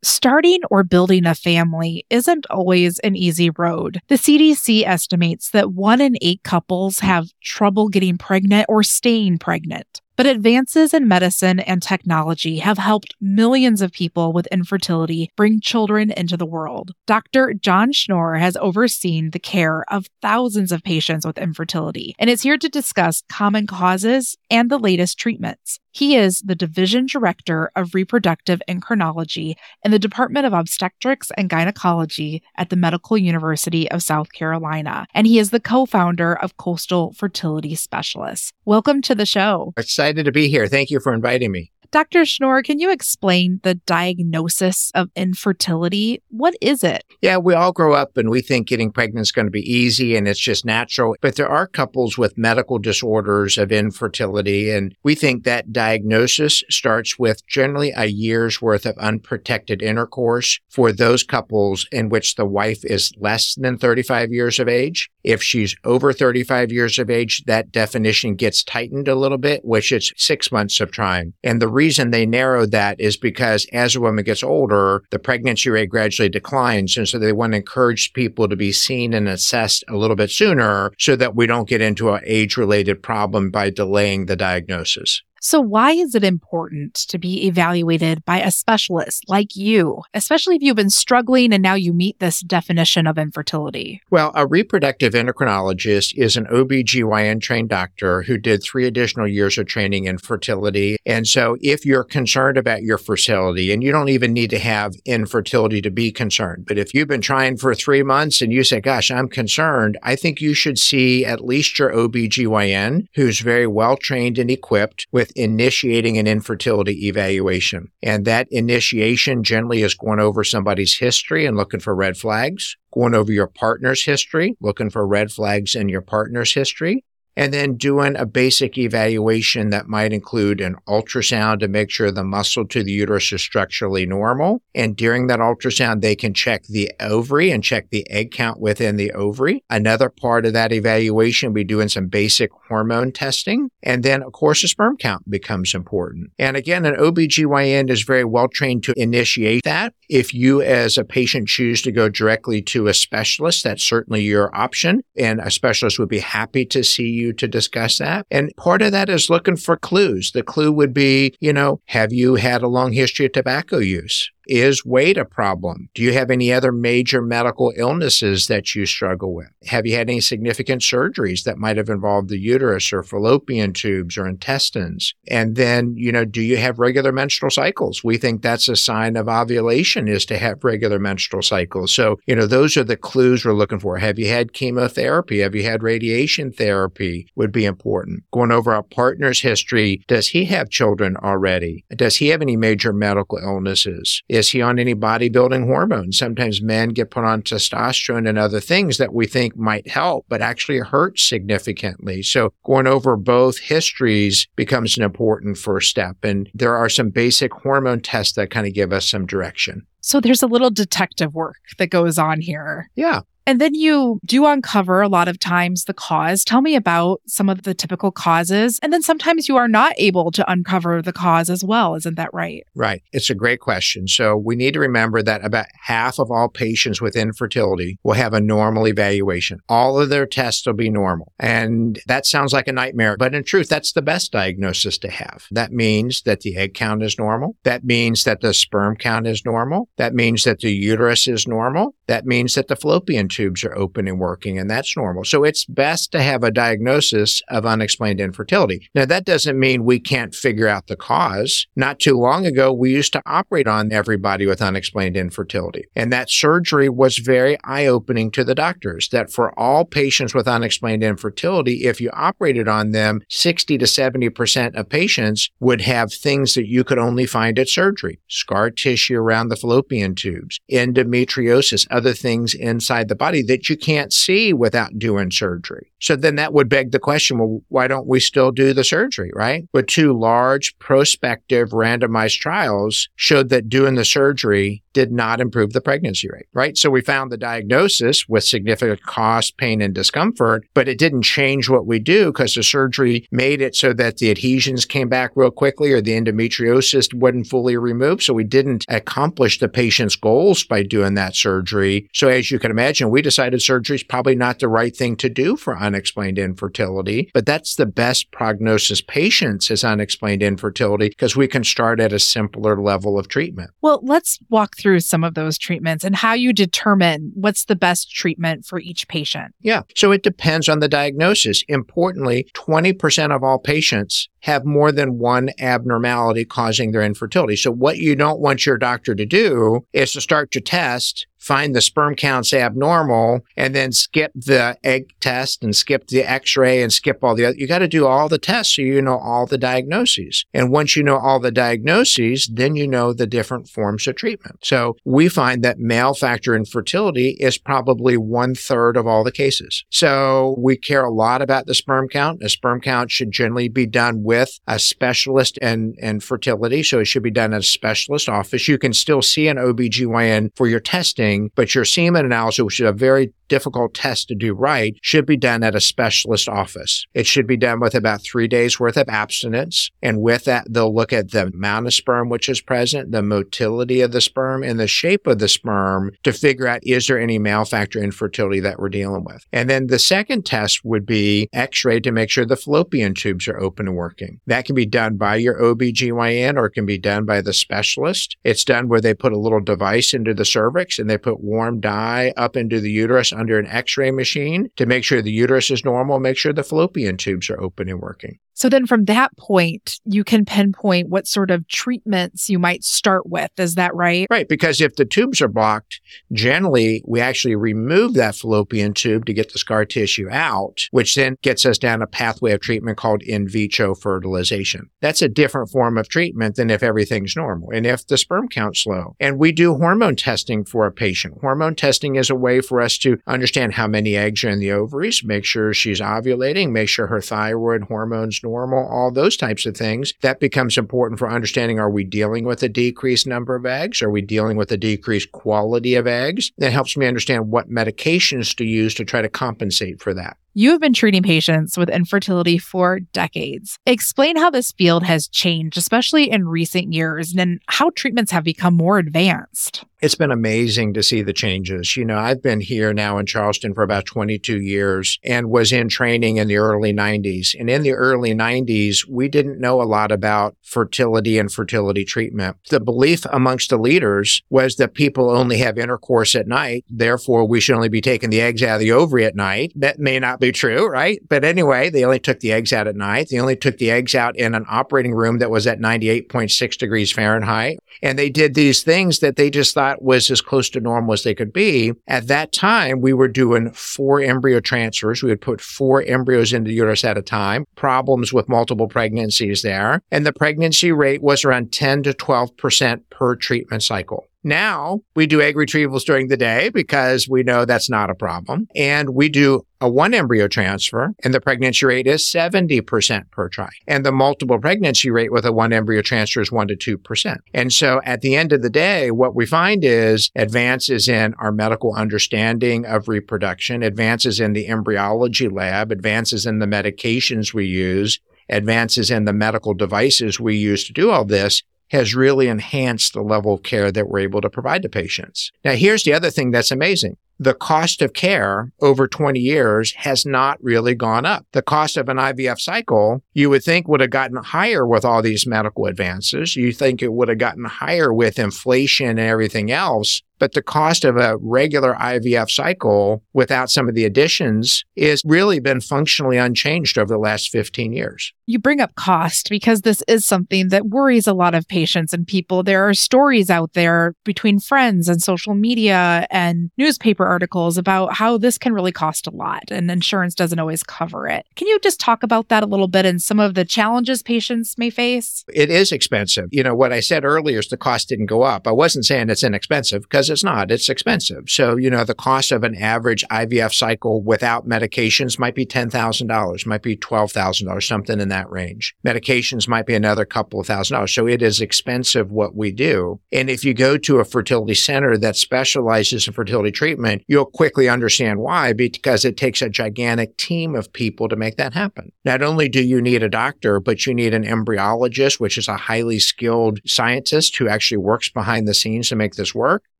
Starting 0.02 0.60
or 0.70 0.84
building 0.84 1.26
a 1.26 1.34
family 1.34 2.06
isn't 2.08 2.46
always 2.48 2.98
an 3.00 3.14
easy 3.14 3.50
road. 3.50 4.00
The 4.08 4.14
CDC 4.14 4.86
estimates 4.86 5.50
that 5.50 5.72
one 5.72 6.00
in 6.00 6.16
eight 6.22 6.42
couples 6.42 7.00
have 7.00 7.28
trouble 7.44 7.90
getting 7.90 8.16
pregnant 8.16 8.64
or 8.70 8.82
staying 8.82 9.36
pregnant. 9.36 9.99
But 10.20 10.26
advances 10.26 10.92
in 10.92 11.08
medicine 11.08 11.60
and 11.60 11.82
technology 11.82 12.58
have 12.58 12.76
helped 12.76 13.14
millions 13.22 13.80
of 13.80 13.90
people 13.90 14.34
with 14.34 14.46
infertility 14.48 15.30
bring 15.34 15.62
children 15.62 16.10
into 16.10 16.36
the 16.36 16.44
world. 16.44 16.92
Dr. 17.06 17.54
John 17.54 17.90
Schnorr 17.90 18.34
has 18.34 18.54
overseen 18.58 19.30
the 19.30 19.38
care 19.38 19.82
of 19.90 20.10
thousands 20.20 20.72
of 20.72 20.82
patients 20.82 21.24
with 21.24 21.38
infertility 21.38 22.14
and 22.18 22.28
is 22.28 22.42
here 22.42 22.58
to 22.58 22.68
discuss 22.68 23.22
common 23.30 23.66
causes 23.66 24.36
and 24.50 24.70
the 24.70 24.78
latest 24.78 25.18
treatments. 25.18 25.80
He 25.92 26.16
is 26.16 26.40
the 26.42 26.54
Division 26.54 27.06
Director 27.06 27.72
of 27.74 27.94
Reproductive 27.94 28.62
Endocrinology 28.68 29.56
in 29.84 29.90
the 29.90 29.98
Department 29.98 30.46
of 30.46 30.52
Obstetrics 30.52 31.32
and 31.36 31.50
Gynecology 31.50 32.42
at 32.56 32.70
the 32.70 32.76
Medical 32.76 33.18
University 33.18 33.90
of 33.90 34.02
South 34.02 34.30
Carolina, 34.32 35.06
and 35.14 35.26
he 35.26 35.40
is 35.40 35.50
the 35.50 35.58
co 35.58 35.86
founder 35.86 36.32
of 36.32 36.56
Coastal 36.56 37.12
Fertility 37.14 37.74
Specialists. 37.74 38.52
Welcome 38.64 39.02
to 39.02 39.16
the 39.16 39.26
show. 39.26 39.72
Excited 39.76 40.09
to 40.16 40.32
be 40.32 40.48
here. 40.48 40.66
Thank 40.66 40.90
you 40.90 41.00
for 41.00 41.12
inviting 41.14 41.52
me. 41.52 41.70
Dr. 41.92 42.24
Schnorr, 42.24 42.62
can 42.62 42.78
you 42.78 42.92
explain 42.92 43.58
the 43.64 43.74
diagnosis 43.74 44.92
of 44.94 45.10
infertility? 45.16 46.22
What 46.28 46.54
is 46.60 46.84
it? 46.84 47.02
Yeah, 47.20 47.38
we 47.38 47.52
all 47.52 47.72
grow 47.72 47.94
up 47.94 48.16
and 48.16 48.30
we 48.30 48.42
think 48.42 48.68
getting 48.68 48.92
pregnant 48.92 49.22
is 49.22 49.32
going 49.32 49.48
to 49.48 49.50
be 49.50 49.68
easy 49.68 50.14
and 50.14 50.28
it's 50.28 50.38
just 50.38 50.64
natural. 50.64 51.16
But 51.20 51.34
there 51.34 51.48
are 51.48 51.66
couples 51.66 52.16
with 52.16 52.38
medical 52.38 52.78
disorders 52.78 53.58
of 53.58 53.72
infertility. 53.72 54.70
And 54.70 54.94
we 55.02 55.16
think 55.16 55.42
that 55.44 55.72
diagnosis 55.72 56.62
starts 56.70 57.18
with 57.18 57.44
generally 57.48 57.92
a 57.96 58.06
year's 58.06 58.62
worth 58.62 58.86
of 58.86 58.96
unprotected 58.98 59.82
intercourse 59.82 60.60
for 60.68 60.92
those 60.92 61.24
couples 61.24 61.88
in 61.90 62.08
which 62.08 62.36
the 62.36 62.46
wife 62.46 62.84
is 62.84 63.12
less 63.18 63.56
than 63.56 63.78
35 63.78 64.30
years 64.30 64.60
of 64.60 64.68
age. 64.68 65.10
If 65.24 65.42
she's 65.42 65.74
over 65.84 66.12
35 66.12 66.70
years 66.70 67.00
of 67.00 67.10
age, 67.10 67.42
that 67.46 67.72
definition 67.72 68.36
gets 68.36 68.62
tightened 68.62 69.08
a 69.08 69.16
little 69.16 69.38
bit, 69.38 69.64
which 69.64 69.90
is 69.90 70.12
six 70.16 70.52
months 70.52 70.78
of 70.78 70.92
trying. 70.92 71.34
And 71.42 71.60
the 71.60 71.79
reason 71.80 72.10
they 72.10 72.26
narrowed 72.26 72.72
that 72.72 73.00
is 73.00 73.16
because 73.16 73.66
as 73.72 73.96
a 73.96 74.00
woman 74.00 74.22
gets 74.22 74.42
older, 74.42 75.02
the 75.10 75.18
pregnancy 75.18 75.70
rate 75.70 75.88
gradually 75.88 76.28
declines. 76.28 76.94
And 76.98 77.08
so 77.08 77.18
they 77.18 77.32
want 77.32 77.52
to 77.52 77.56
encourage 77.56 78.12
people 78.12 78.48
to 78.48 78.56
be 78.56 78.70
seen 78.70 79.14
and 79.14 79.26
assessed 79.26 79.82
a 79.88 79.96
little 79.96 80.16
bit 80.16 80.30
sooner 80.30 80.92
so 80.98 81.16
that 81.16 81.34
we 81.34 81.46
don't 81.46 81.68
get 81.68 81.80
into 81.80 82.10
an 82.10 82.20
age 82.26 82.58
related 82.58 83.02
problem 83.02 83.50
by 83.50 83.70
delaying 83.70 84.26
the 84.26 84.36
diagnosis. 84.36 85.22
So, 85.42 85.58
why 85.58 85.92
is 85.92 86.14
it 86.14 86.22
important 86.22 86.94
to 87.08 87.16
be 87.16 87.46
evaluated 87.46 88.26
by 88.26 88.40
a 88.42 88.50
specialist 88.50 89.24
like 89.26 89.56
you, 89.56 90.02
especially 90.12 90.56
if 90.56 90.62
you've 90.62 90.76
been 90.76 90.90
struggling 90.90 91.54
and 91.54 91.62
now 91.62 91.72
you 91.72 91.94
meet 91.94 92.18
this 92.18 92.40
definition 92.40 93.06
of 93.06 93.16
infertility? 93.16 94.02
Well, 94.10 94.32
a 94.34 94.46
reproductive 94.46 95.14
endocrinologist 95.14 96.12
is 96.14 96.36
an 96.36 96.44
OBGYN 96.44 97.40
trained 97.40 97.70
doctor 97.70 98.20
who 98.20 98.36
did 98.36 98.62
three 98.62 98.86
additional 98.86 99.26
years 99.26 99.56
of 99.56 99.66
training 99.66 100.04
in 100.04 100.18
fertility. 100.18 100.98
And 101.06 101.26
so, 101.26 101.56
if 101.62 101.86
you're 101.86 102.04
concerned 102.04 102.58
about 102.58 102.82
your 102.82 102.98
fertility, 102.98 103.72
and 103.72 103.82
you 103.82 103.92
don't 103.92 104.10
even 104.10 104.34
need 104.34 104.50
to 104.50 104.58
have 104.58 104.94
infertility 105.06 105.80
to 105.80 105.90
be 105.90 106.12
concerned, 106.12 106.66
but 106.66 106.76
if 106.76 106.92
you've 106.92 107.08
been 107.08 107.22
trying 107.22 107.56
for 107.56 107.74
three 107.74 108.02
months 108.02 108.42
and 108.42 108.52
you 108.52 108.62
say, 108.62 108.82
Gosh, 108.82 109.10
I'm 109.10 109.28
concerned, 109.28 109.96
I 110.02 110.16
think 110.16 110.42
you 110.42 110.52
should 110.52 110.78
see 110.78 111.24
at 111.24 111.42
least 111.42 111.78
your 111.78 111.90
OBGYN, 111.92 113.06
who's 113.14 113.40
very 113.40 113.66
well 113.66 113.96
trained 113.96 114.38
and 114.38 114.50
equipped 114.50 115.06
with 115.10 115.29
initiating 115.36 116.18
an 116.18 116.26
infertility 116.26 117.08
evaluation. 117.08 117.90
And 118.02 118.24
that 118.24 118.48
initiation 118.50 119.42
generally 119.42 119.82
is 119.82 119.94
going 119.94 120.20
over 120.20 120.44
somebody's 120.44 120.98
history 120.98 121.46
and 121.46 121.56
looking 121.56 121.80
for 121.80 121.94
red 121.94 122.16
flags, 122.16 122.76
going 122.92 123.14
over 123.14 123.32
your 123.32 123.46
partner's 123.46 124.04
history, 124.04 124.56
looking 124.60 124.90
for 124.90 125.06
red 125.06 125.30
flags 125.30 125.74
in 125.74 125.88
your 125.88 126.02
partner's 126.02 126.52
history, 126.52 127.04
and 127.40 127.54
then 127.54 127.74
doing 127.74 128.14
a 128.16 128.26
basic 128.26 128.76
evaluation 128.76 129.70
that 129.70 129.88
might 129.88 130.12
include 130.12 130.60
an 130.60 130.76
ultrasound 130.86 131.60
to 131.60 131.68
make 131.68 131.90
sure 131.90 132.10
the 132.10 132.22
muscle 132.22 132.66
to 132.66 132.82
the 132.82 132.92
uterus 132.92 133.32
is 133.32 133.40
structurally 133.40 134.04
normal. 134.04 134.60
And 134.74 134.94
during 134.94 135.26
that 135.28 135.40
ultrasound, 135.40 136.02
they 136.02 136.14
can 136.14 136.34
check 136.34 136.64
the 136.64 136.92
ovary 137.00 137.50
and 137.50 137.64
check 137.64 137.88
the 137.88 138.08
egg 138.10 138.30
count 138.30 138.60
within 138.60 138.96
the 138.96 139.10
ovary. 139.12 139.64
Another 139.70 140.10
part 140.10 140.44
of 140.44 140.52
that 140.52 140.70
evaluation, 140.70 141.54
we 141.54 141.64
doing 141.64 141.88
some 141.88 142.08
basic 142.08 142.50
hormone 142.68 143.10
testing. 143.10 143.70
And 143.82 144.02
then, 144.02 144.22
of 144.22 144.32
course, 144.32 144.60
the 144.60 144.68
sperm 144.68 144.98
count 144.98 145.30
becomes 145.30 145.72
important. 145.72 146.32
And 146.38 146.58
again, 146.58 146.84
an 146.84 146.96
OBGYN 146.96 147.88
is 147.88 148.02
very 148.02 148.24
well 148.24 148.48
trained 148.48 148.82
to 148.84 148.94
initiate 148.98 149.64
that. 149.64 149.94
If 150.10 150.34
you 150.34 150.60
as 150.60 150.98
a 150.98 151.04
patient 151.04 151.48
choose 151.48 151.80
to 151.82 151.92
go 151.92 152.10
directly 152.10 152.60
to 152.62 152.88
a 152.88 152.92
specialist, 152.92 153.64
that's 153.64 153.82
certainly 153.82 154.22
your 154.22 154.54
option. 154.54 155.02
And 155.16 155.40
a 155.40 155.50
specialist 155.50 155.98
would 155.98 156.08
be 156.10 156.18
happy 156.18 156.66
to 156.66 156.84
see 156.84 157.08
you 157.08 157.29
to 157.34 157.48
discuss 157.48 157.98
that. 157.98 158.26
And 158.30 158.52
part 158.56 158.82
of 158.82 158.92
that 158.92 159.08
is 159.08 159.30
looking 159.30 159.56
for 159.56 159.76
clues. 159.76 160.32
The 160.32 160.42
clue 160.42 160.72
would 160.72 160.94
be, 160.94 161.34
you 161.40 161.52
know, 161.52 161.80
have 161.86 162.12
you 162.12 162.36
had 162.36 162.62
a 162.62 162.68
long 162.68 162.92
history 162.92 163.26
of 163.26 163.32
tobacco 163.32 163.78
use? 163.78 164.30
Is 164.46 164.84
weight 164.84 165.18
a 165.18 165.24
problem? 165.24 165.88
Do 165.94 166.02
you 166.02 166.12
have 166.12 166.30
any 166.30 166.52
other 166.52 166.72
major 166.72 167.22
medical 167.22 167.72
illnesses 167.76 168.46
that 168.46 168.74
you 168.74 168.86
struggle 168.86 169.34
with? 169.34 169.48
Have 169.66 169.86
you 169.86 169.94
had 169.94 170.08
any 170.08 170.20
significant 170.20 170.82
surgeries 170.82 171.44
that 171.44 171.58
might 171.58 171.76
have 171.76 171.88
involved 171.88 172.28
the 172.28 172.38
uterus 172.38 172.92
or 172.92 173.02
fallopian 173.02 173.72
tubes 173.72 174.16
or 174.16 174.26
intestines? 174.26 175.14
And 175.28 175.56
then, 175.56 175.94
you 175.96 176.10
know, 176.10 176.24
do 176.24 176.40
you 176.40 176.56
have 176.56 176.78
regular 176.78 177.12
menstrual 177.12 177.50
cycles? 177.50 178.02
We 178.02 178.16
think 178.16 178.42
that's 178.42 178.68
a 178.68 178.76
sign 178.76 179.16
of 179.16 179.28
ovulation 179.28 180.08
is 180.08 180.24
to 180.26 180.38
have 180.38 180.64
regular 180.64 180.98
menstrual 180.98 181.42
cycles. 181.42 181.94
So, 181.94 182.18
you 182.26 182.34
know, 182.34 182.46
those 182.46 182.76
are 182.76 182.84
the 182.84 182.96
clues 182.96 183.44
we're 183.44 183.52
looking 183.52 183.78
for. 183.78 183.98
Have 183.98 184.18
you 184.18 184.28
had 184.28 184.52
chemotherapy? 184.52 185.40
Have 185.40 185.54
you 185.54 185.64
had 185.64 185.82
radiation 185.82 186.50
therapy? 186.50 187.28
Would 187.36 187.52
be 187.52 187.64
important. 187.64 188.24
Going 188.32 188.52
over 188.52 188.72
our 188.72 188.82
partner's 188.82 189.40
history. 189.40 190.02
Does 190.08 190.28
he 190.28 190.46
have 190.46 190.70
children 190.70 191.16
already? 191.16 191.84
Does 191.94 192.16
he 192.16 192.28
have 192.28 192.42
any 192.42 192.56
major 192.56 192.92
medical 192.92 193.38
illnesses? 193.38 194.22
Is 194.30 194.50
he 194.50 194.62
on 194.62 194.78
any 194.78 194.94
bodybuilding 194.94 195.66
hormones? 195.66 196.16
Sometimes 196.16 196.62
men 196.62 196.90
get 196.90 197.10
put 197.10 197.24
on 197.24 197.42
testosterone 197.42 198.28
and 198.28 198.38
other 198.38 198.60
things 198.60 198.96
that 198.98 199.12
we 199.12 199.26
think 199.26 199.56
might 199.56 199.88
help, 199.88 200.24
but 200.28 200.40
actually 200.40 200.78
hurt 200.78 201.18
significantly. 201.18 202.22
So 202.22 202.52
going 202.64 202.86
over 202.86 203.16
both 203.16 203.58
histories 203.58 204.46
becomes 204.54 204.96
an 204.96 205.02
important 205.02 205.58
first 205.58 205.90
step. 205.90 206.18
And 206.22 206.48
there 206.54 206.76
are 206.76 206.88
some 206.88 207.10
basic 207.10 207.52
hormone 207.52 208.02
tests 208.02 208.34
that 208.34 208.52
kind 208.52 208.68
of 208.68 208.72
give 208.72 208.92
us 208.92 209.10
some 209.10 209.26
direction. 209.26 209.84
So 210.00 210.20
there's 210.20 210.42
a 210.42 210.46
little 210.46 210.70
detective 210.70 211.34
work 211.34 211.58
that 211.78 211.88
goes 211.88 212.18
on 212.18 212.40
here. 212.40 212.90
Yeah. 212.94 213.20
And 213.50 213.60
then 213.60 213.74
you 213.74 214.20
do 214.24 214.46
uncover 214.46 215.02
a 215.02 215.08
lot 215.08 215.26
of 215.26 215.40
times 215.40 215.86
the 215.86 215.92
cause. 215.92 216.44
Tell 216.44 216.60
me 216.60 216.76
about 216.76 217.20
some 217.26 217.48
of 217.48 217.62
the 217.62 217.74
typical 217.74 218.12
causes. 218.12 218.78
And 218.80 218.92
then 218.92 219.02
sometimes 219.02 219.48
you 219.48 219.56
are 219.56 219.66
not 219.66 219.92
able 219.96 220.30
to 220.30 220.48
uncover 220.48 221.02
the 221.02 221.12
cause 221.12 221.50
as 221.50 221.64
well. 221.64 221.96
Isn't 221.96 222.14
that 222.14 222.32
right? 222.32 222.64
Right. 222.76 223.02
It's 223.12 223.28
a 223.28 223.34
great 223.34 223.58
question. 223.58 224.06
So 224.06 224.36
we 224.36 224.54
need 224.54 224.74
to 224.74 224.78
remember 224.78 225.20
that 225.22 225.44
about 225.44 225.66
half 225.82 226.20
of 226.20 226.30
all 226.30 226.48
patients 226.48 227.00
with 227.00 227.16
infertility 227.16 227.98
will 228.04 228.14
have 228.14 228.34
a 228.34 228.40
normal 228.40 228.86
evaluation. 228.86 229.58
All 229.68 229.98
of 229.98 230.10
their 230.10 230.26
tests 230.26 230.64
will 230.64 230.74
be 230.74 230.88
normal. 230.88 231.32
And 231.40 231.98
that 232.06 232.26
sounds 232.26 232.52
like 232.52 232.68
a 232.68 232.72
nightmare. 232.72 233.16
But 233.16 233.34
in 233.34 233.42
truth, 233.42 233.68
that's 233.68 233.92
the 233.92 234.00
best 234.00 234.30
diagnosis 234.30 234.96
to 234.98 235.10
have. 235.10 235.46
That 235.50 235.72
means 235.72 236.22
that 236.22 236.42
the 236.42 236.56
egg 236.56 236.74
count 236.74 237.02
is 237.02 237.18
normal. 237.18 237.56
That 237.64 237.82
means 237.82 238.22
that 238.22 238.42
the 238.42 238.54
sperm 238.54 238.94
count 238.94 239.26
is 239.26 239.44
normal. 239.44 239.88
That 239.96 240.14
means 240.14 240.44
that 240.44 240.60
the 240.60 240.72
uterus 240.72 241.28
is 241.28 241.46
normal. 241.46 241.94
That 242.06 242.26
means 242.26 242.54
that 242.54 242.68
the 242.68 242.76
fallopian 242.76 243.28
tubes 243.28 243.62
are 243.64 243.76
open 243.76 244.08
and 244.08 244.18
working, 244.18 244.58
and 244.58 244.70
that's 244.70 244.96
normal. 244.96 245.24
So 245.24 245.44
it's 245.44 245.64
best 245.64 246.10
to 246.12 246.22
have 246.22 246.42
a 246.42 246.50
diagnosis 246.50 247.42
of 247.48 247.66
unexplained 247.66 248.20
infertility. 248.20 248.88
Now, 248.94 249.04
that 249.04 249.24
doesn't 249.24 249.58
mean 249.58 249.84
we 249.84 250.00
can't 250.00 250.34
figure 250.34 250.68
out 250.68 250.86
the 250.86 250.96
cause. 250.96 251.66
Not 251.76 252.00
too 252.00 252.18
long 252.18 252.46
ago, 252.46 252.72
we 252.72 252.90
used 252.90 253.12
to 253.12 253.22
operate 253.26 253.68
on 253.68 253.92
everybody 253.92 254.46
with 254.46 254.62
unexplained 254.62 255.16
infertility. 255.16 255.84
And 255.94 256.12
that 256.12 256.30
surgery 256.30 256.88
was 256.88 257.18
very 257.18 257.58
eye 257.64 257.86
opening 257.86 258.30
to 258.32 258.44
the 258.44 258.54
doctors 258.54 259.08
that 259.10 259.30
for 259.30 259.56
all 259.58 259.84
patients 259.84 260.34
with 260.34 260.48
unexplained 260.48 261.04
infertility, 261.04 261.84
if 261.84 262.00
you 262.00 262.10
operated 262.12 262.68
on 262.68 262.90
them, 262.90 263.20
60 263.28 263.78
to 263.78 263.84
70% 263.84 264.74
of 264.74 264.88
patients 264.88 265.50
would 265.60 265.82
have 265.82 266.12
things 266.12 266.54
that 266.54 266.66
you 266.66 266.84
could 266.84 266.98
only 266.98 267.26
find 267.26 267.58
at 267.58 267.68
surgery 267.68 268.18
scar 268.28 268.70
tissue 268.70 269.16
around 269.16 269.48
the 269.48 269.56
fallopian 269.56 269.79
fallopian 269.80 270.14
tubes, 270.14 270.60
endometriosis, 270.70 271.86
other 271.90 272.12
things 272.12 272.54
inside 272.54 273.08
the 273.08 273.14
body 273.14 273.42
that 273.42 273.68
you 273.68 273.76
can't 273.76 274.12
see 274.12 274.52
without 274.52 274.98
doing 274.98 275.30
surgery. 275.30 275.90
So 276.00 276.16
then 276.16 276.36
that 276.36 276.52
would 276.52 276.68
beg 276.68 276.92
the 276.92 276.98
question, 276.98 277.38
well, 277.38 277.62
why 277.68 277.86
don't 277.86 278.06
we 278.06 278.20
still 278.20 278.52
do 278.52 278.72
the 278.72 278.84
surgery, 278.84 279.30
right? 279.34 279.66
But 279.72 279.86
two 279.86 280.18
large 280.18 280.78
prospective 280.78 281.70
randomized 281.70 282.40
trials 282.40 283.08
showed 283.16 283.50
that 283.50 283.68
doing 283.68 283.94
the 283.94 284.04
surgery 284.04 284.82
did 284.92 285.12
not 285.12 285.40
improve 285.40 285.72
the 285.72 285.80
pregnancy 285.80 286.28
rate, 286.28 286.46
right? 286.52 286.76
So 286.76 286.90
we 286.90 287.00
found 287.00 287.30
the 287.30 287.36
diagnosis 287.36 288.28
with 288.28 288.44
significant 288.44 289.02
cost, 289.02 289.56
pain, 289.56 289.80
and 289.80 289.94
discomfort, 289.94 290.66
but 290.74 290.88
it 290.88 290.98
didn't 290.98 291.22
change 291.22 291.68
what 291.68 291.86
we 291.86 291.98
do 291.98 292.26
because 292.26 292.54
the 292.54 292.62
surgery 292.62 293.28
made 293.30 293.60
it 293.60 293.76
so 293.76 293.92
that 293.92 294.18
the 294.18 294.30
adhesions 294.30 294.84
came 294.84 295.08
back 295.08 295.32
real 295.34 295.50
quickly 295.50 295.92
or 295.92 296.00
the 296.00 296.20
endometriosis 296.20 297.14
wasn't 297.14 297.46
fully 297.46 297.76
removed. 297.76 298.22
So 298.22 298.34
we 298.34 298.44
didn't 298.44 298.84
accomplish 298.88 299.58
the 299.58 299.68
patient's 299.72 300.16
goals 300.16 300.64
by 300.64 300.82
doing 300.82 301.14
that 301.14 301.34
surgery. 301.34 302.08
So 302.12 302.28
as 302.28 302.50
you 302.50 302.58
can 302.58 302.70
imagine, 302.70 303.10
we 303.10 303.22
decided 303.22 303.60
surgery 303.62 303.96
is 303.96 304.02
probably 304.02 304.34
not 304.34 304.58
the 304.58 304.68
right 304.68 304.94
thing 304.94 305.16
to 305.16 305.28
do 305.28 305.56
for 305.56 305.78
unexplained 305.78 306.38
infertility, 306.38 307.30
but 307.34 307.46
that's 307.46 307.76
the 307.76 307.86
best 307.86 308.30
prognosis 308.30 309.00
patients 309.00 309.70
is 309.70 309.84
unexplained 309.84 310.42
infertility 310.42 311.08
because 311.08 311.36
we 311.36 311.48
can 311.48 311.64
start 311.64 312.00
at 312.00 312.12
a 312.12 312.18
simpler 312.18 312.80
level 312.80 313.18
of 313.18 313.28
treatment. 313.28 313.70
Well, 313.82 314.00
let's 314.02 314.38
walk 314.48 314.76
through 314.76 315.00
some 315.00 315.24
of 315.24 315.34
those 315.34 315.58
treatments 315.58 316.04
and 316.04 316.16
how 316.16 316.32
you 316.32 316.52
determine 316.52 317.32
what's 317.34 317.64
the 317.66 317.76
best 317.76 318.10
treatment 318.10 318.64
for 318.64 318.80
each 318.80 319.08
patient. 319.08 319.54
Yeah. 319.60 319.82
So 319.94 320.12
it 320.12 320.22
depends 320.22 320.68
on 320.68 320.80
the 320.80 320.88
diagnosis. 320.88 321.62
Importantly, 321.68 322.48
20% 322.54 323.34
of 323.34 323.44
all 323.44 323.58
patients 323.58 324.28
have 324.40 324.64
more 324.64 324.92
than 324.92 325.18
one 325.18 325.50
abnormality 325.58 326.44
causing 326.44 326.92
their 326.92 327.02
infertility. 327.02 327.56
So 327.56 327.70
what 327.70 327.98
you 327.98 328.16
don't 328.16 328.40
want 328.40 328.66
your 328.66 328.78
doctor 328.78 329.14
to 329.14 329.26
do 329.26 329.86
is 329.92 330.12
to 330.12 330.20
start 330.20 330.50
to 330.52 330.60
test 330.60 331.26
find 331.40 331.74
the 331.74 331.80
sperm 331.80 332.14
counts 332.14 332.52
abnormal 332.52 333.40
and 333.56 333.74
then 333.74 333.90
skip 333.90 334.30
the 334.34 334.76
egg 334.84 335.12
test 335.20 335.64
and 335.64 335.74
skip 335.74 336.06
the 336.08 336.22
x-ray 336.22 336.82
and 336.82 336.92
skip 336.92 337.24
all 337.24 337.34
the 337.34 337.46
other. 337.46 337.56
You 337.56 337.66
got 337.66 337.78
to 337.78 337.88
do 337.88 338.06
all 338.06 338.28
the 338.28 338.38
tests 338.38 338.76
so 338.76 338.82
you 338.82 339.00
know 339.02 339.18
all 339.18 339.46
the 339.46 339.58
diagnoses. 339.58 340.44
And 340.52 340.70
once 340.70 340.94
you 340.96 341.02
know 341.02 341.16
all 341.16 341.40
the 341.40 341.50
diagnoses, 341.50 342.48
then 342.52 342.76
you 342.76 342.86
know 342.86 343.12
the 343.12 343.26
different 343.26 343.68
forms 343.68 344.06
of 344.06 344.16
treatment. 344.16 344.58
So 344.62 344.96
we 345.04 345.28
find 345.28 345.64
that 345.64 345.78
male 345.78 346.14
factor 346.14 346.54
infertility 346.54 347.30
is 347.40 347.56
probably 347.56 348.16
one 348.16 348.54
third 348.54 348.96
of 348.96 349.06
all 349.06 349.24
the 349.24 349.32
cases. 349.32 349.84
So 349.90 350.54
we 350.58 350.76
care 350.76 351.04
a 351.04 351.10
lot 351.10 351.40
about 351.40 351.66
the 351.66 351.74
sperm 351.74 352.08
count. 352.08 352.42
A 352.42 352.50
sperm 352.50 352.80
count 352.80 353.10
should 353.10 353.32
generally 353.32 353.68
be 353.68 353.86
done 353.86 354.22
with 354.22 354.60
a 354.66 354.78
specialist 354.78 355.56
in, 355.58 355.94
in 355.98 356.20
fertility. 356.20 356.82
So 356.82 356.98
it 356.98 357.06
should 357.06 357.22
be 357.22 357.30
done 357.30 357.54
at 357.54 357.60
a 357.60 357.64
specialist 357.64 358.28
office. 358.28 358.68
You 358.68 358.78
can 358.78 358.92
still 358.92 359.22
see 359.22 359.48
an 359.48 359.56
OBGYN 359.56 360.50
for 360.54 360.68
your 360.68 360.80
testing 360.80 361.29
but 361.54 361.74
your 361.74 361.84
semen 361.84 362.24
analysis, 362.24 362.62
which 362.62 362.80
is 362.80 362.88
a 362.88 362.92
very 362.92 363.32
difficult 363.50 363.92
test 363.92 364.28
to 364.28 364.34
do 364.34 364.54
right 364.54 364.96
should 365.02 365.26
be 365.26 365.36
done 365.36 365.62
at 365.62 365.74
a 365.74 365.80
specialist 365.80 366.48
office. 366.48 367.04
It 367.12 367.26
should 367.26 367.46
be 367.46 367.58
done 367.58 367.80
with 367.80 367.94
about 367.94 368.22
three 368.22 368.48
days 368.48 368.80
worth 368.80 368.96
of 368.96 369.08
abstinence. 369.10 369.90
And 370.02 370.22
with 370.22 370.44
that, 370.44 370.64
they'll 370.70 370.94
look 370.94 371.12
at 371.12 371.32
the 371.32 371.48
amount 371.48 371.86
of 371.86 371.92
sperm 371.92 372.30
which 372.30 372.48
is 372.48 372.62
present, 372.62 373.12
the 373.12 373.22
motility 373.22 374.00
of 374.00 374.12
the 374.12 374.20
sperm, 374.20 374.62
and 374.62 374.80
the 374.80 374.86
shape 374.86 375.26
of 375.26 375.38
the 375.38 375.48
sperm 375.48 376.12
to 376.22 376.32
figure 376.32 376.66
out 376.66 376.80
is 376.84 377.06
there 377.06 377.20
any 377.20 377.38
male 377.38 377.64
factor 377.64 378.02
infertility 378.02 378.60
that 378.60 378.78
we're 378.78 378.88
dealing 378.88 379.24
with. 379.24 379.44
And 379.52 379.68
then 379.68 379.88
the 379.88 379.98
second 379.98 380.46
test 380.46 380.84
would 380.84 381.04
be 381.04 381.48
x-ray 381.52 382.00
to 382.00 382.12
make 382.12 382.30
sure 382.30 382.46
the 382.46 382.56
fallopian 382.56 383.14
tubes 383.14 383.48
are 383.48 383.60
open 383.60 383.88
and 383.88 383.96
working. 383.96 384.40
That 384.46 384.64
can 384.64 384.74
be 384.74 384.86
done 384.86 385.16
by 385.16 385.36
your 385.36 385.60
OBGYN 385.60 386.56
or 386.56 386.66
it 386.66 386.70
can 386.70 386.86
be 386.86 386.98
done 386.98 387.24
by 387.24 387.40
the 387.40 387.52
specialist. 387.52 388.36
It's 388.44 388.64
done 388.64 388.88
where 388.88 389.00
they 389.00 389.14
put 389.14 389.32
a 389.32 389.38
little 389.38 389.60
device 389.60 390.14
into 390.14 390.34
the 390.34 390.44
cervix 390.44 390.98
and 390.98 391.10
they 391.10 391.18
put 391.18 391.40
warm 391.40 391.80
dye 391.80 392.32
up 392.36 392.56
into 392.56 392.80
the 392.80 392.90
uterus 392.90 393.32
under 393.40 393.58
an 393.58 393.66
x 393.66 393.96
ray 393.96 394.10
machine 394.10 394.70
to 394.76 394.84
make 394.84 395.02
sure 395.02 395.22
the 395.22 395.32
uterus 395.32 395.70
is 395.70 395.84
normal, 395.84 396.20
make 396.20 396.36
sure 396.36 396.52
the 396.52 396.62
fallopian 396.62 397.16
tubes 397.16 397.48
are 397.48 397.60
open 397.60 397.88
and 397.88 398.00
working. 398.00 398.38
So 398.60 398.68
then 398.68 398.86
from 398.86 399.06
that 399.06 399.34
point, 399.38 400.00
you 400.04 400.22
can 400.22 400.44
pinpoint 400.44 401.08
what 401.08 401.26
sort 401.26 401.50
of 401.50 401.66
treatments 401.68 402.50
you 402.50 402.58
might 402.58 402.84
start 402.84 403.26
with. 403.26 403.50
Is 403.56 403.76
that 403.76 403.94
right? 403.94 404.26
Right. 404.28 404.46
Because 404.46 404.82
if 404.82 404.96
the 404.96 405.06
tubes 405.06 405.40
are 405.40 405.48
blocked, 405.48 405.98
generally 406.30 407.02
we 407.06 407.20
actually 407.22 407.56
remove 407.56 408.12
that 408.14 408.34
fallopian 408.34 408.92
tube 408.92 409.24
to 409.24 409.32
get 409.32 409.54
the 409.54 409.58
scar 409.58 409.86
tissue 409.86 410.28
out, 410.30 410.82
which 410.90 411.14
then 411.14 411.36
gets 411.40 411.64
us 411.64 411.78
down 411.78 412.02
a 412.02 412.06
pathway 412.06 412.52
of 412.52 412.60
treatment 412.60 412.98
called 412.98 413.22
in 413.22 413.48
vitro 413.48 413.94
fertilization. 413.94 414.90
That's 415.00 415.22
a 415.22 415.28
different 415.28 415.70
form 415.70 415.96
of 415.96 416.10
treatment 416.10 416.56
than 416.56 416.68
if 416.68 416.82
everything's 416.82 417.36
normal 417.36 417.70
and 417.70 417.86
if 417.86 418.06
the 418.06 418.18
sperm 418.18 418.46
count's 418.46 418.84
low. 418.84 419.16
And 419.18 419.38
we 419.38 419.52
do 419.52 419.74
hormone 419.74 420.16
testing 420.16 420.66
for 420.66 420.84
a 420.84 420.92
patient. 420.92 421.38
Hormone 421.40 421.76
testing 421.76 422.16
is 422.16 422.28
a 422.28 422.34
way 422.34 422.60
for 422.60 422.82
us 422.82 422.98
to 422.98 423.16
understand 423.26 423.72
how 423.72 423.86
many 423.86 424.16
eggs 424.16 424.44
are 424.44 424.50
in 424.50 424.58
the 424.58 424.72
ovaries, 424.72 425.24
make 425.24 425.46
sure 425.46 425.72
she's 425.72 426.00
ovulating, 426.02 426.72
make 426.72 426.90
sure 426.90 427.06
her 427.06 427.22
thyroid 427.22 427.84
hormones 427.84 428.38
normal, 428.50 428.86
all 428.88 429.12
those 429.12 429.36
types 429.36 429.64
of 429.64 429.76
things. 429.76 430.12
That 430.22 430.40
becomes 430.40 430.76
important 430.76 431.18
for 431.18 431.30
understanding 431.30 431.78
are 431.78 431.90
we 431.90 432.04
dealing 432.04 432.44
with 432.44 432.62
a 432.62 432.68
decreased 432.68 433.26
number 433.26 433.54
of 433.54 433.64
eggs? 433.64 434.02
Are 434.02 434.10
we 434.10 434.22
dealing 434.22 434.56
with 434.56 434.72
a 434.72 434.76
decreased 434.76 435.30
quality 435.32 435.94
of 435.94 436.06
eggs? 436.06 436.50
That 436.58 436.72
helps 436.72 436.96
me 436.96 437.06
understand 437.06 437.50
what 437.50 437.70
medications 437.70 438.56
to 438.56 438.64
use 438.64 438.94
to 438.96 439.04
try 439.04 439.22
to 439.22 439.28
compensate 439.28 440.02
for 440.02 440.12
that. 440.14 440.36
You 440.52 440.72
have 440.72 440.80
been 440.80 440.92
treating 440.92 441.22
patients 441.22 441.78
with 441.78 441.88
infertility 441.88 442.58
for 442.58 442.98
decades. 442.98 443.78
Explain 443.86 444.36
how 444.36 444.50
this 444.50 444.72
field 444.72 445.04
has 445.04 445.28
changed, 445.28 445.78
especially 445.78 446.28
in 446.28 446.48
recent 446.48 446.92
years, 446.92 447.32
and 447.32 447.60
how 447.68 447.90
treatments 447.90 448.32
have 448.32 448.42
become 448.42 448.74
more 448.74 448.98
advanced. 448.98 449.84
It's 450.02 450.14
been 450.14 450.30
amazing 450.30 450.94
to 450.94 451.02
see 451.02 451.20
the 451.22 451.34
changes. 451.34 451.96
You 451.96 452.06
know, 452.06 452.18
I've 452.18 452.42
been 452.42 452.60
here 452.60 452.94
now 452.94 453.18
in 453.18 453.26
Charleston 453.26 453.74
for 453.74 453.82
about 453.82 454.06
22 454.06 454.60
years 454.60 455.18
and 455.22 455.50
was 455.50 455.72
in 455.72 455.88
training 455.88 456.38
in 456.38 456.48
the 456.48 456.56
early 456.56 456.92
90s. 456.92 457.54
And 457.58 457.68
in 457.68 457.82
the 457.82 457.92
early 457.92 458.34
90s, 458.34 459.06
we 459.06 459.28
didn't 459.28 459.60
know 459.60 459.82
a 459.82 459.84
lot 459.84 460.10
about 460.10 460.56
fertility 460.62 461.38
and 461.38 461.52
fertility 461.52 462.04
treatment. 462.04 462.56
The 462.70 462.80
belief 462.80 463.26
amongst 463.26 463.68
the 463.68 463.76
leaders 463.76 464.42
was 464.48 464.76
that 464.76 464.94
people 464.94 465.28
only 465.28 465.58
have 465.58 465.78
intercourse 465.78 466.34
at 466.34 466.48
night. 466.48 466.86
Therefore, 466.88 467.46
we 467.46 467.60
should 467.60 467.76
only 467.76 467.90
be 467.90 468.00
taking 468.00 468.30
the 468.30 468.40
eggs 468.40 468.62
out 468.62 468.76
of 468.76 468.80
the 468.80 468.92
ovary 468.92 469.26
at 469.26 469.36
night. 469.36 469.72
That 469.76 469.98
may 469.98 470.18
not 470.18 470.39
be 470.40 470.52
true, 470.52 470.86
right? 470.88 471.20
But 471.28 471.44
anyway, 471.44 471.90
they 471.90 472.04
only 472.04 472.18
took 472.18 472.40
the 472.40 472.52
eggs 472.52 472.72
out 472.72 472.88
at 472.88 472.96
night. 472.96 473.28
They 473.30 473.38
only 473.38 473.56
took 473.56 473.78
the 473.78 473.90
eggs 473.90 474.14
out 474.14 474.36
in 474.36 474.54
an 474.54 474.64
operating 474.68 475.14
room 475.14 475.38
that 475.38 475.50
was 475.50 475.66
at 475.66 475.78
98.6 475.78 476.78
degrees 476.78 477.12
Fahrenheit. 477.12 477.78
And 478.02 478.18
they 478.18 478.30
did 478.30 478.54
these 478.54 478.82
things 478.82 479.20
that 479.20 479.36
they 479.36 479.50
just 479.50 479.74
thought 479.74 480.02
was 480.02 480.30
as 480.30 480.40
close 480.40 480.70
to 480.70 480.80
normal 480.80 481.12
as 481.12 481.22
they 481.22 481.34
could 481.34 481.52
be. 481.52 481.92
At 482.08 482.26
that 482.28 482.52
time, 482.52 483.00
we 483.00 483.12
were 483.12 483.28
doing 483.28 483.70
four 483.72 484.20
embryo 484.20 484.60
transfers. 484.60 485.22
We 485.22 485.30
would 485.30 485.40
put 485.40 485.60
four 485.60 486.02
embryos 486.02 486.52
into 486.52 486.68
the 486.68 486.74
uterus 486.74 487.04
at 487.04 487.18
a 487.18 487.22
time, 487.22 487.66
problems 487.76 488.32
with 488.32 488.48
multiple 488.48 488.88
pregnancies 488.88 489.62
there. 489.62 490.02
And 490.10 490.26
the 490.26 490.32
pregnancy 490.32 490.92
rate 490.92 491.22
was 491.22 491.44
around 491.44 491.72
10 491.72 492.04
to 492.04 492.12
12% 492.12 493.02
per 493.10 493.36
treatment 493.36 493.82
cycle. 493.82 494.29
Now 494.42 495.00
we 495.14 495.26
do 495.26 495.40
egg 495.40 495.54
retrievals 495.56 496.04
during 496.04 496.28
the 496.28 496.36
day 496.36 496.70
because 496.70 497.28
we 497.28 497.42
know 497.42 497.64
that's 497.64 497.90
not 497.90 498.10
a 498.10 498.14
problem. 498.14 498.68
And 498.74 499.10
we 499.10 499.28
do 499.28 499.66
a 499.80 499.88
one 499.88 500.14
embryo 500.14 500.48
transfer 500.48 501.14
and 501.22 501.34
the 501.34 501.40
pregnancy 501.40 501.86
rate 501.86 502.06
is 502.06 502.24
70% 502.24 503.30
per 503.30 503.48
try. 503.48 503.70
And 503.86 504.04
the 504.04 504.12
multiple 504.12 504.58
pregnancy 504.58 505.10
rate 505.10 505.32
with 505.32 505.44
a 505.44 505.52
one 505.52 505.72
embryo 505.72 506.02
transfer 506.02 506.40
is 506.40 506.52
1 506.52 506.68
to 506.68 506.96
2%. 506.98 507.36
And 507.54 507.72
so 507.72 508.00
at 508.04 508.20
the 508.20 508.34
end 508.34 508.52
of 508.52 508.62
the 508.62 508.70
day, 508.70 509.10
what 509.10 509.34
we 509.34 509.46
find 509.46 509.84
is 509.84 510.30
advances 510.34 511.08
in 511.08 511.34
our 511.34 511.52
medical 511.52 511.94
understanding 511.94 512.86
of 512.86 513.08
reproduction, 513.08 513.82
advances 513.82 514.40
in 514.40 514.52
the 514.52 514.68
embryology 514.68 515.48
lab, 515.48 515.92
advances 515.92 516.46
in 516.46 516.58
the 516.58 516.66
medications 516.66 517.54
we 517.54 517.66
use, 517.66 518.20
advances 518.48 519.10
in 519.10 519.24
the 519.24 519.32
medical 519.32 519.74
devices 519.74 520.40
we 520.40 520.56
use 520.56 520.84
to 520.84 520.92
do 520.92 521.10
all 521.10 521.24
this 521.24 521.62
has 521.90 522.14
really 522.14 522.48
enhanced 522.48 523.12
the 523.12 523.22
level 523.22 523.54
of 523.54 523.62
care 523.62 523.90
that 523.92 524.08
we're 524.08 524.20
able 524.20 524.40
to 524.40 524.50
provide 524.50 524.82
to 524.82 524.88
patients. 524.88 525.50
Now, 525.64 525.72
here's 525.72 526.04
the 526.04 526.12
other 526.12 526.30
thing 526.30 526.50
that's 526.50 526.70
amazing. 526.70 527.16
The 527.38 527.54
cost 527.54 528.02
of 528.02 528.12
care 528.12 528.70
over 528.80 529.08
20 529.08 529.40
years 529.40 529.92
has 529.94 530.26
not 530.26 530.62
really 530.62 530.94
gone 530.94 531.24
up. 531.24 531.46
The 531.52 531.62
cost 531.62 531.96
of 531.96 532.08
an 532.10 532.18
IVF 532.18 532.60
cycle, 532.60 533.22
you 533.32 533.48
would 533.48 533.64
think 533.64 533.88
would 533.88 534.02
have 534.02 534.10
gotten 534.10 534.36
higher 534.36 534.86
with 534.86 535.06
all 535.06 535.22
these 535.22 535.46
medical 535.46 535.86
advances. 535.86 536.54
You 536.54 536.72
think 536.72 537.02
it 537.02 537.14
would 537.14 537.28
have 537.28 537.38
gotten 537.38 537.64
higher 537.64 538.12
with 538.12 538.38
inflation 538.38 539.08
and 539.08 539.20
everything 539.20 539.70
else. 539.70 540.22
But 540.40 540.54
the 540.54 540.62
cost 540.62 541.04
of 541.04 541.16
a 541.16 541.36
regular 541.36 541.94
IVF 541.94 542.50
cycle 542.50 543.22
without 543.34 543.70
some 543.70 543.88
of 543.88 543.94
the 543.94 544.04
additions 544.04 544.84
is 544.96 545.22
really 545.24 545.60
been 545.60 545.80
functionally 545.80 546.38
unchanged 546.38 546.98
over 546.98 547.12
the 547.12 547.18
last 547.18 547.50
15 547.50 547.92
years. 547.92 548.32
You 548.46 548.58
bring 548.58 548.80
up 548.80 548.96
cost 548.96 549.48
because 549.50 549.82
this 549.82 550.02
is 550.08 550.24
something 550.24 550.70
that 550.70 550.86
worries 550.86 551.28
a 551.28 551.34
lot 551.34 551.54
of 551.54 551.68
patients 551.68 552.12
and 552.12 552.26
people. 552.26 552.62
There 552.62 552.88
are 552.88 552.94
stories 552.94 553.50
out 553.50 553.74
there 553.74 554.14
between 554.24 554.58
friends 554.58 555.08
and 555.08 555.22
social 555.22 555.54
media 555.54 556.26
and 556.30 556.70
newspaper 556.76 557.26
articles 557.26 557.78
about 557.78 558.14
how 558.14 558.38
this 558.38 558.58
can 558.58 558.72
really 558.72 558.92
cost 558.92 559.26
a 559.26 559.30
lot 559.30 559.64
and 559.70 559.90
insurance 559.90 560.34
doesn't 560.34 560.58
always 560.58 560.82
cover 560.82 561.28
it. 561.28 561.46
Can 561.54 561.68
you 561.68 561.78
just 561.80 562.00
talk 562.00 562.22
about 562.22 562.48
that 562.48 562.62
a 562.62 562.66
little 562.66 562.88
bit 562.88 563.04
and 563.04 563.20
some 563.20 563.38
of 563.38 563.54
the 563.54 563.64
challenges 563.64 564.22
patients 564.22 564.76
may 564.78 564.90
face? 564.90 565.44
It 565.52 565.70
is 565.70 565.92
expensive. 565.92 566.48
You 566.50 566.62
know, 566.62 566.74
what 566.74 566.92
I 566.92 567.00
said 567.00 567.24
earlier 567.24 567.58
is 567.58 567.68
the 567.68 567.76
cost 567.76 568.08
didn't 568.08 568.26
go 568.26 568.42
up. 568.42 568.66
I 568.66 568.72
wasn't 568.72 569.04
saying 569.04 569.28
it's 569.28 569.44
inexpensive 569.44 570.08
because 570.30 570.38
it's 570.38 570.44
not. 570.44 570.70
It's 570.70 570.88
expensive. 570.88 571.44
So, 571.48 571.76
you 571.76 571.90
know, 571.90 572.04
the 572.04 572.14
cost 572.14 572.52
of 572.52 572.62
an 572.62 572.76
average 572.76 573.24
IVF 573.30 573.74
cycle 573.74 574.22
without 574.22 574.68
medications 574.68 575.38
might 575.38 575.54
be 575.54 575.66
$10,000, 575.66 576.66
might 576.66 576.82
be 576.82 576.96
$12,000, 576.96 577.82
something 577.82 578.20
in 578.20 578.28
that 578.28 578.50
range. 578.50 578.94
Medications 579.04 579.68
might 579.68 579.86
be 579.86 579.94
another 579.94 580.24
couple 580.24 580.60
of 580.60 580.66
thousand 580.66 580.94
dollars. 580.94 581.12
So 581.12 581.26
it 581.26 581.42
is 581.42 581.60
expensive 581.60 582.30
what 582.30 582.54
we 582.54 582.70
do. 582.70 583.20
And 583.32 583.50
if 583.50 583.64
you 583.64 583.74
go 583.74 583.96
to 583.98 584.18
a 584.18 584.24
fertility 584.24 584.74
center 584.74 585.16
that 585.18 585.36
specializes 585.36 586.26
in 586.26 586.32
fertility 586.32 586.70
treatment, 586.70 587.22
you'll 587.26 587.46
quickly 587.46 587.88
understand 587.88 588.38
why 588.38 588.72
because 588.72 589.24
it 589.24 589.36
takes 589.36 589.62
a 589.62 589.68
gigantic 589.68 590.36
team 590.36 590.74
of 590.74 590.92
people 590.92 591.28
to 591.28 591.36
make 591.36 591.56
that 591.56 591.74
happen. 591.74 592.12
Not 592.24 592.42
only 592.42 592.68
do 592.68 592.82
you 592.82 593.00
need 593.00 593.22
a 593.22 593.28
doctor, 593.28 593.80
but 593.80 594.06
you 594.06 594.14
need 594.14 594.34
an 594.34 594.44
embryologist, 594.44 595.40
which 595.40 595.58
is 595.58 595.68
a 595.68 595.76
highly 595.76 596.18
skilled 596.18 596.80
scientist 596.86 597.56
who 597.56 597.68
actually 597.68 597.98
works 597.98 598.28
behind 598.28 598.68
the 598.68 598.74
scenes 598.74 599.08
to 599.08 599.16
make 599.16 599.34
this 599.34 599.54
work. 599.54 599.82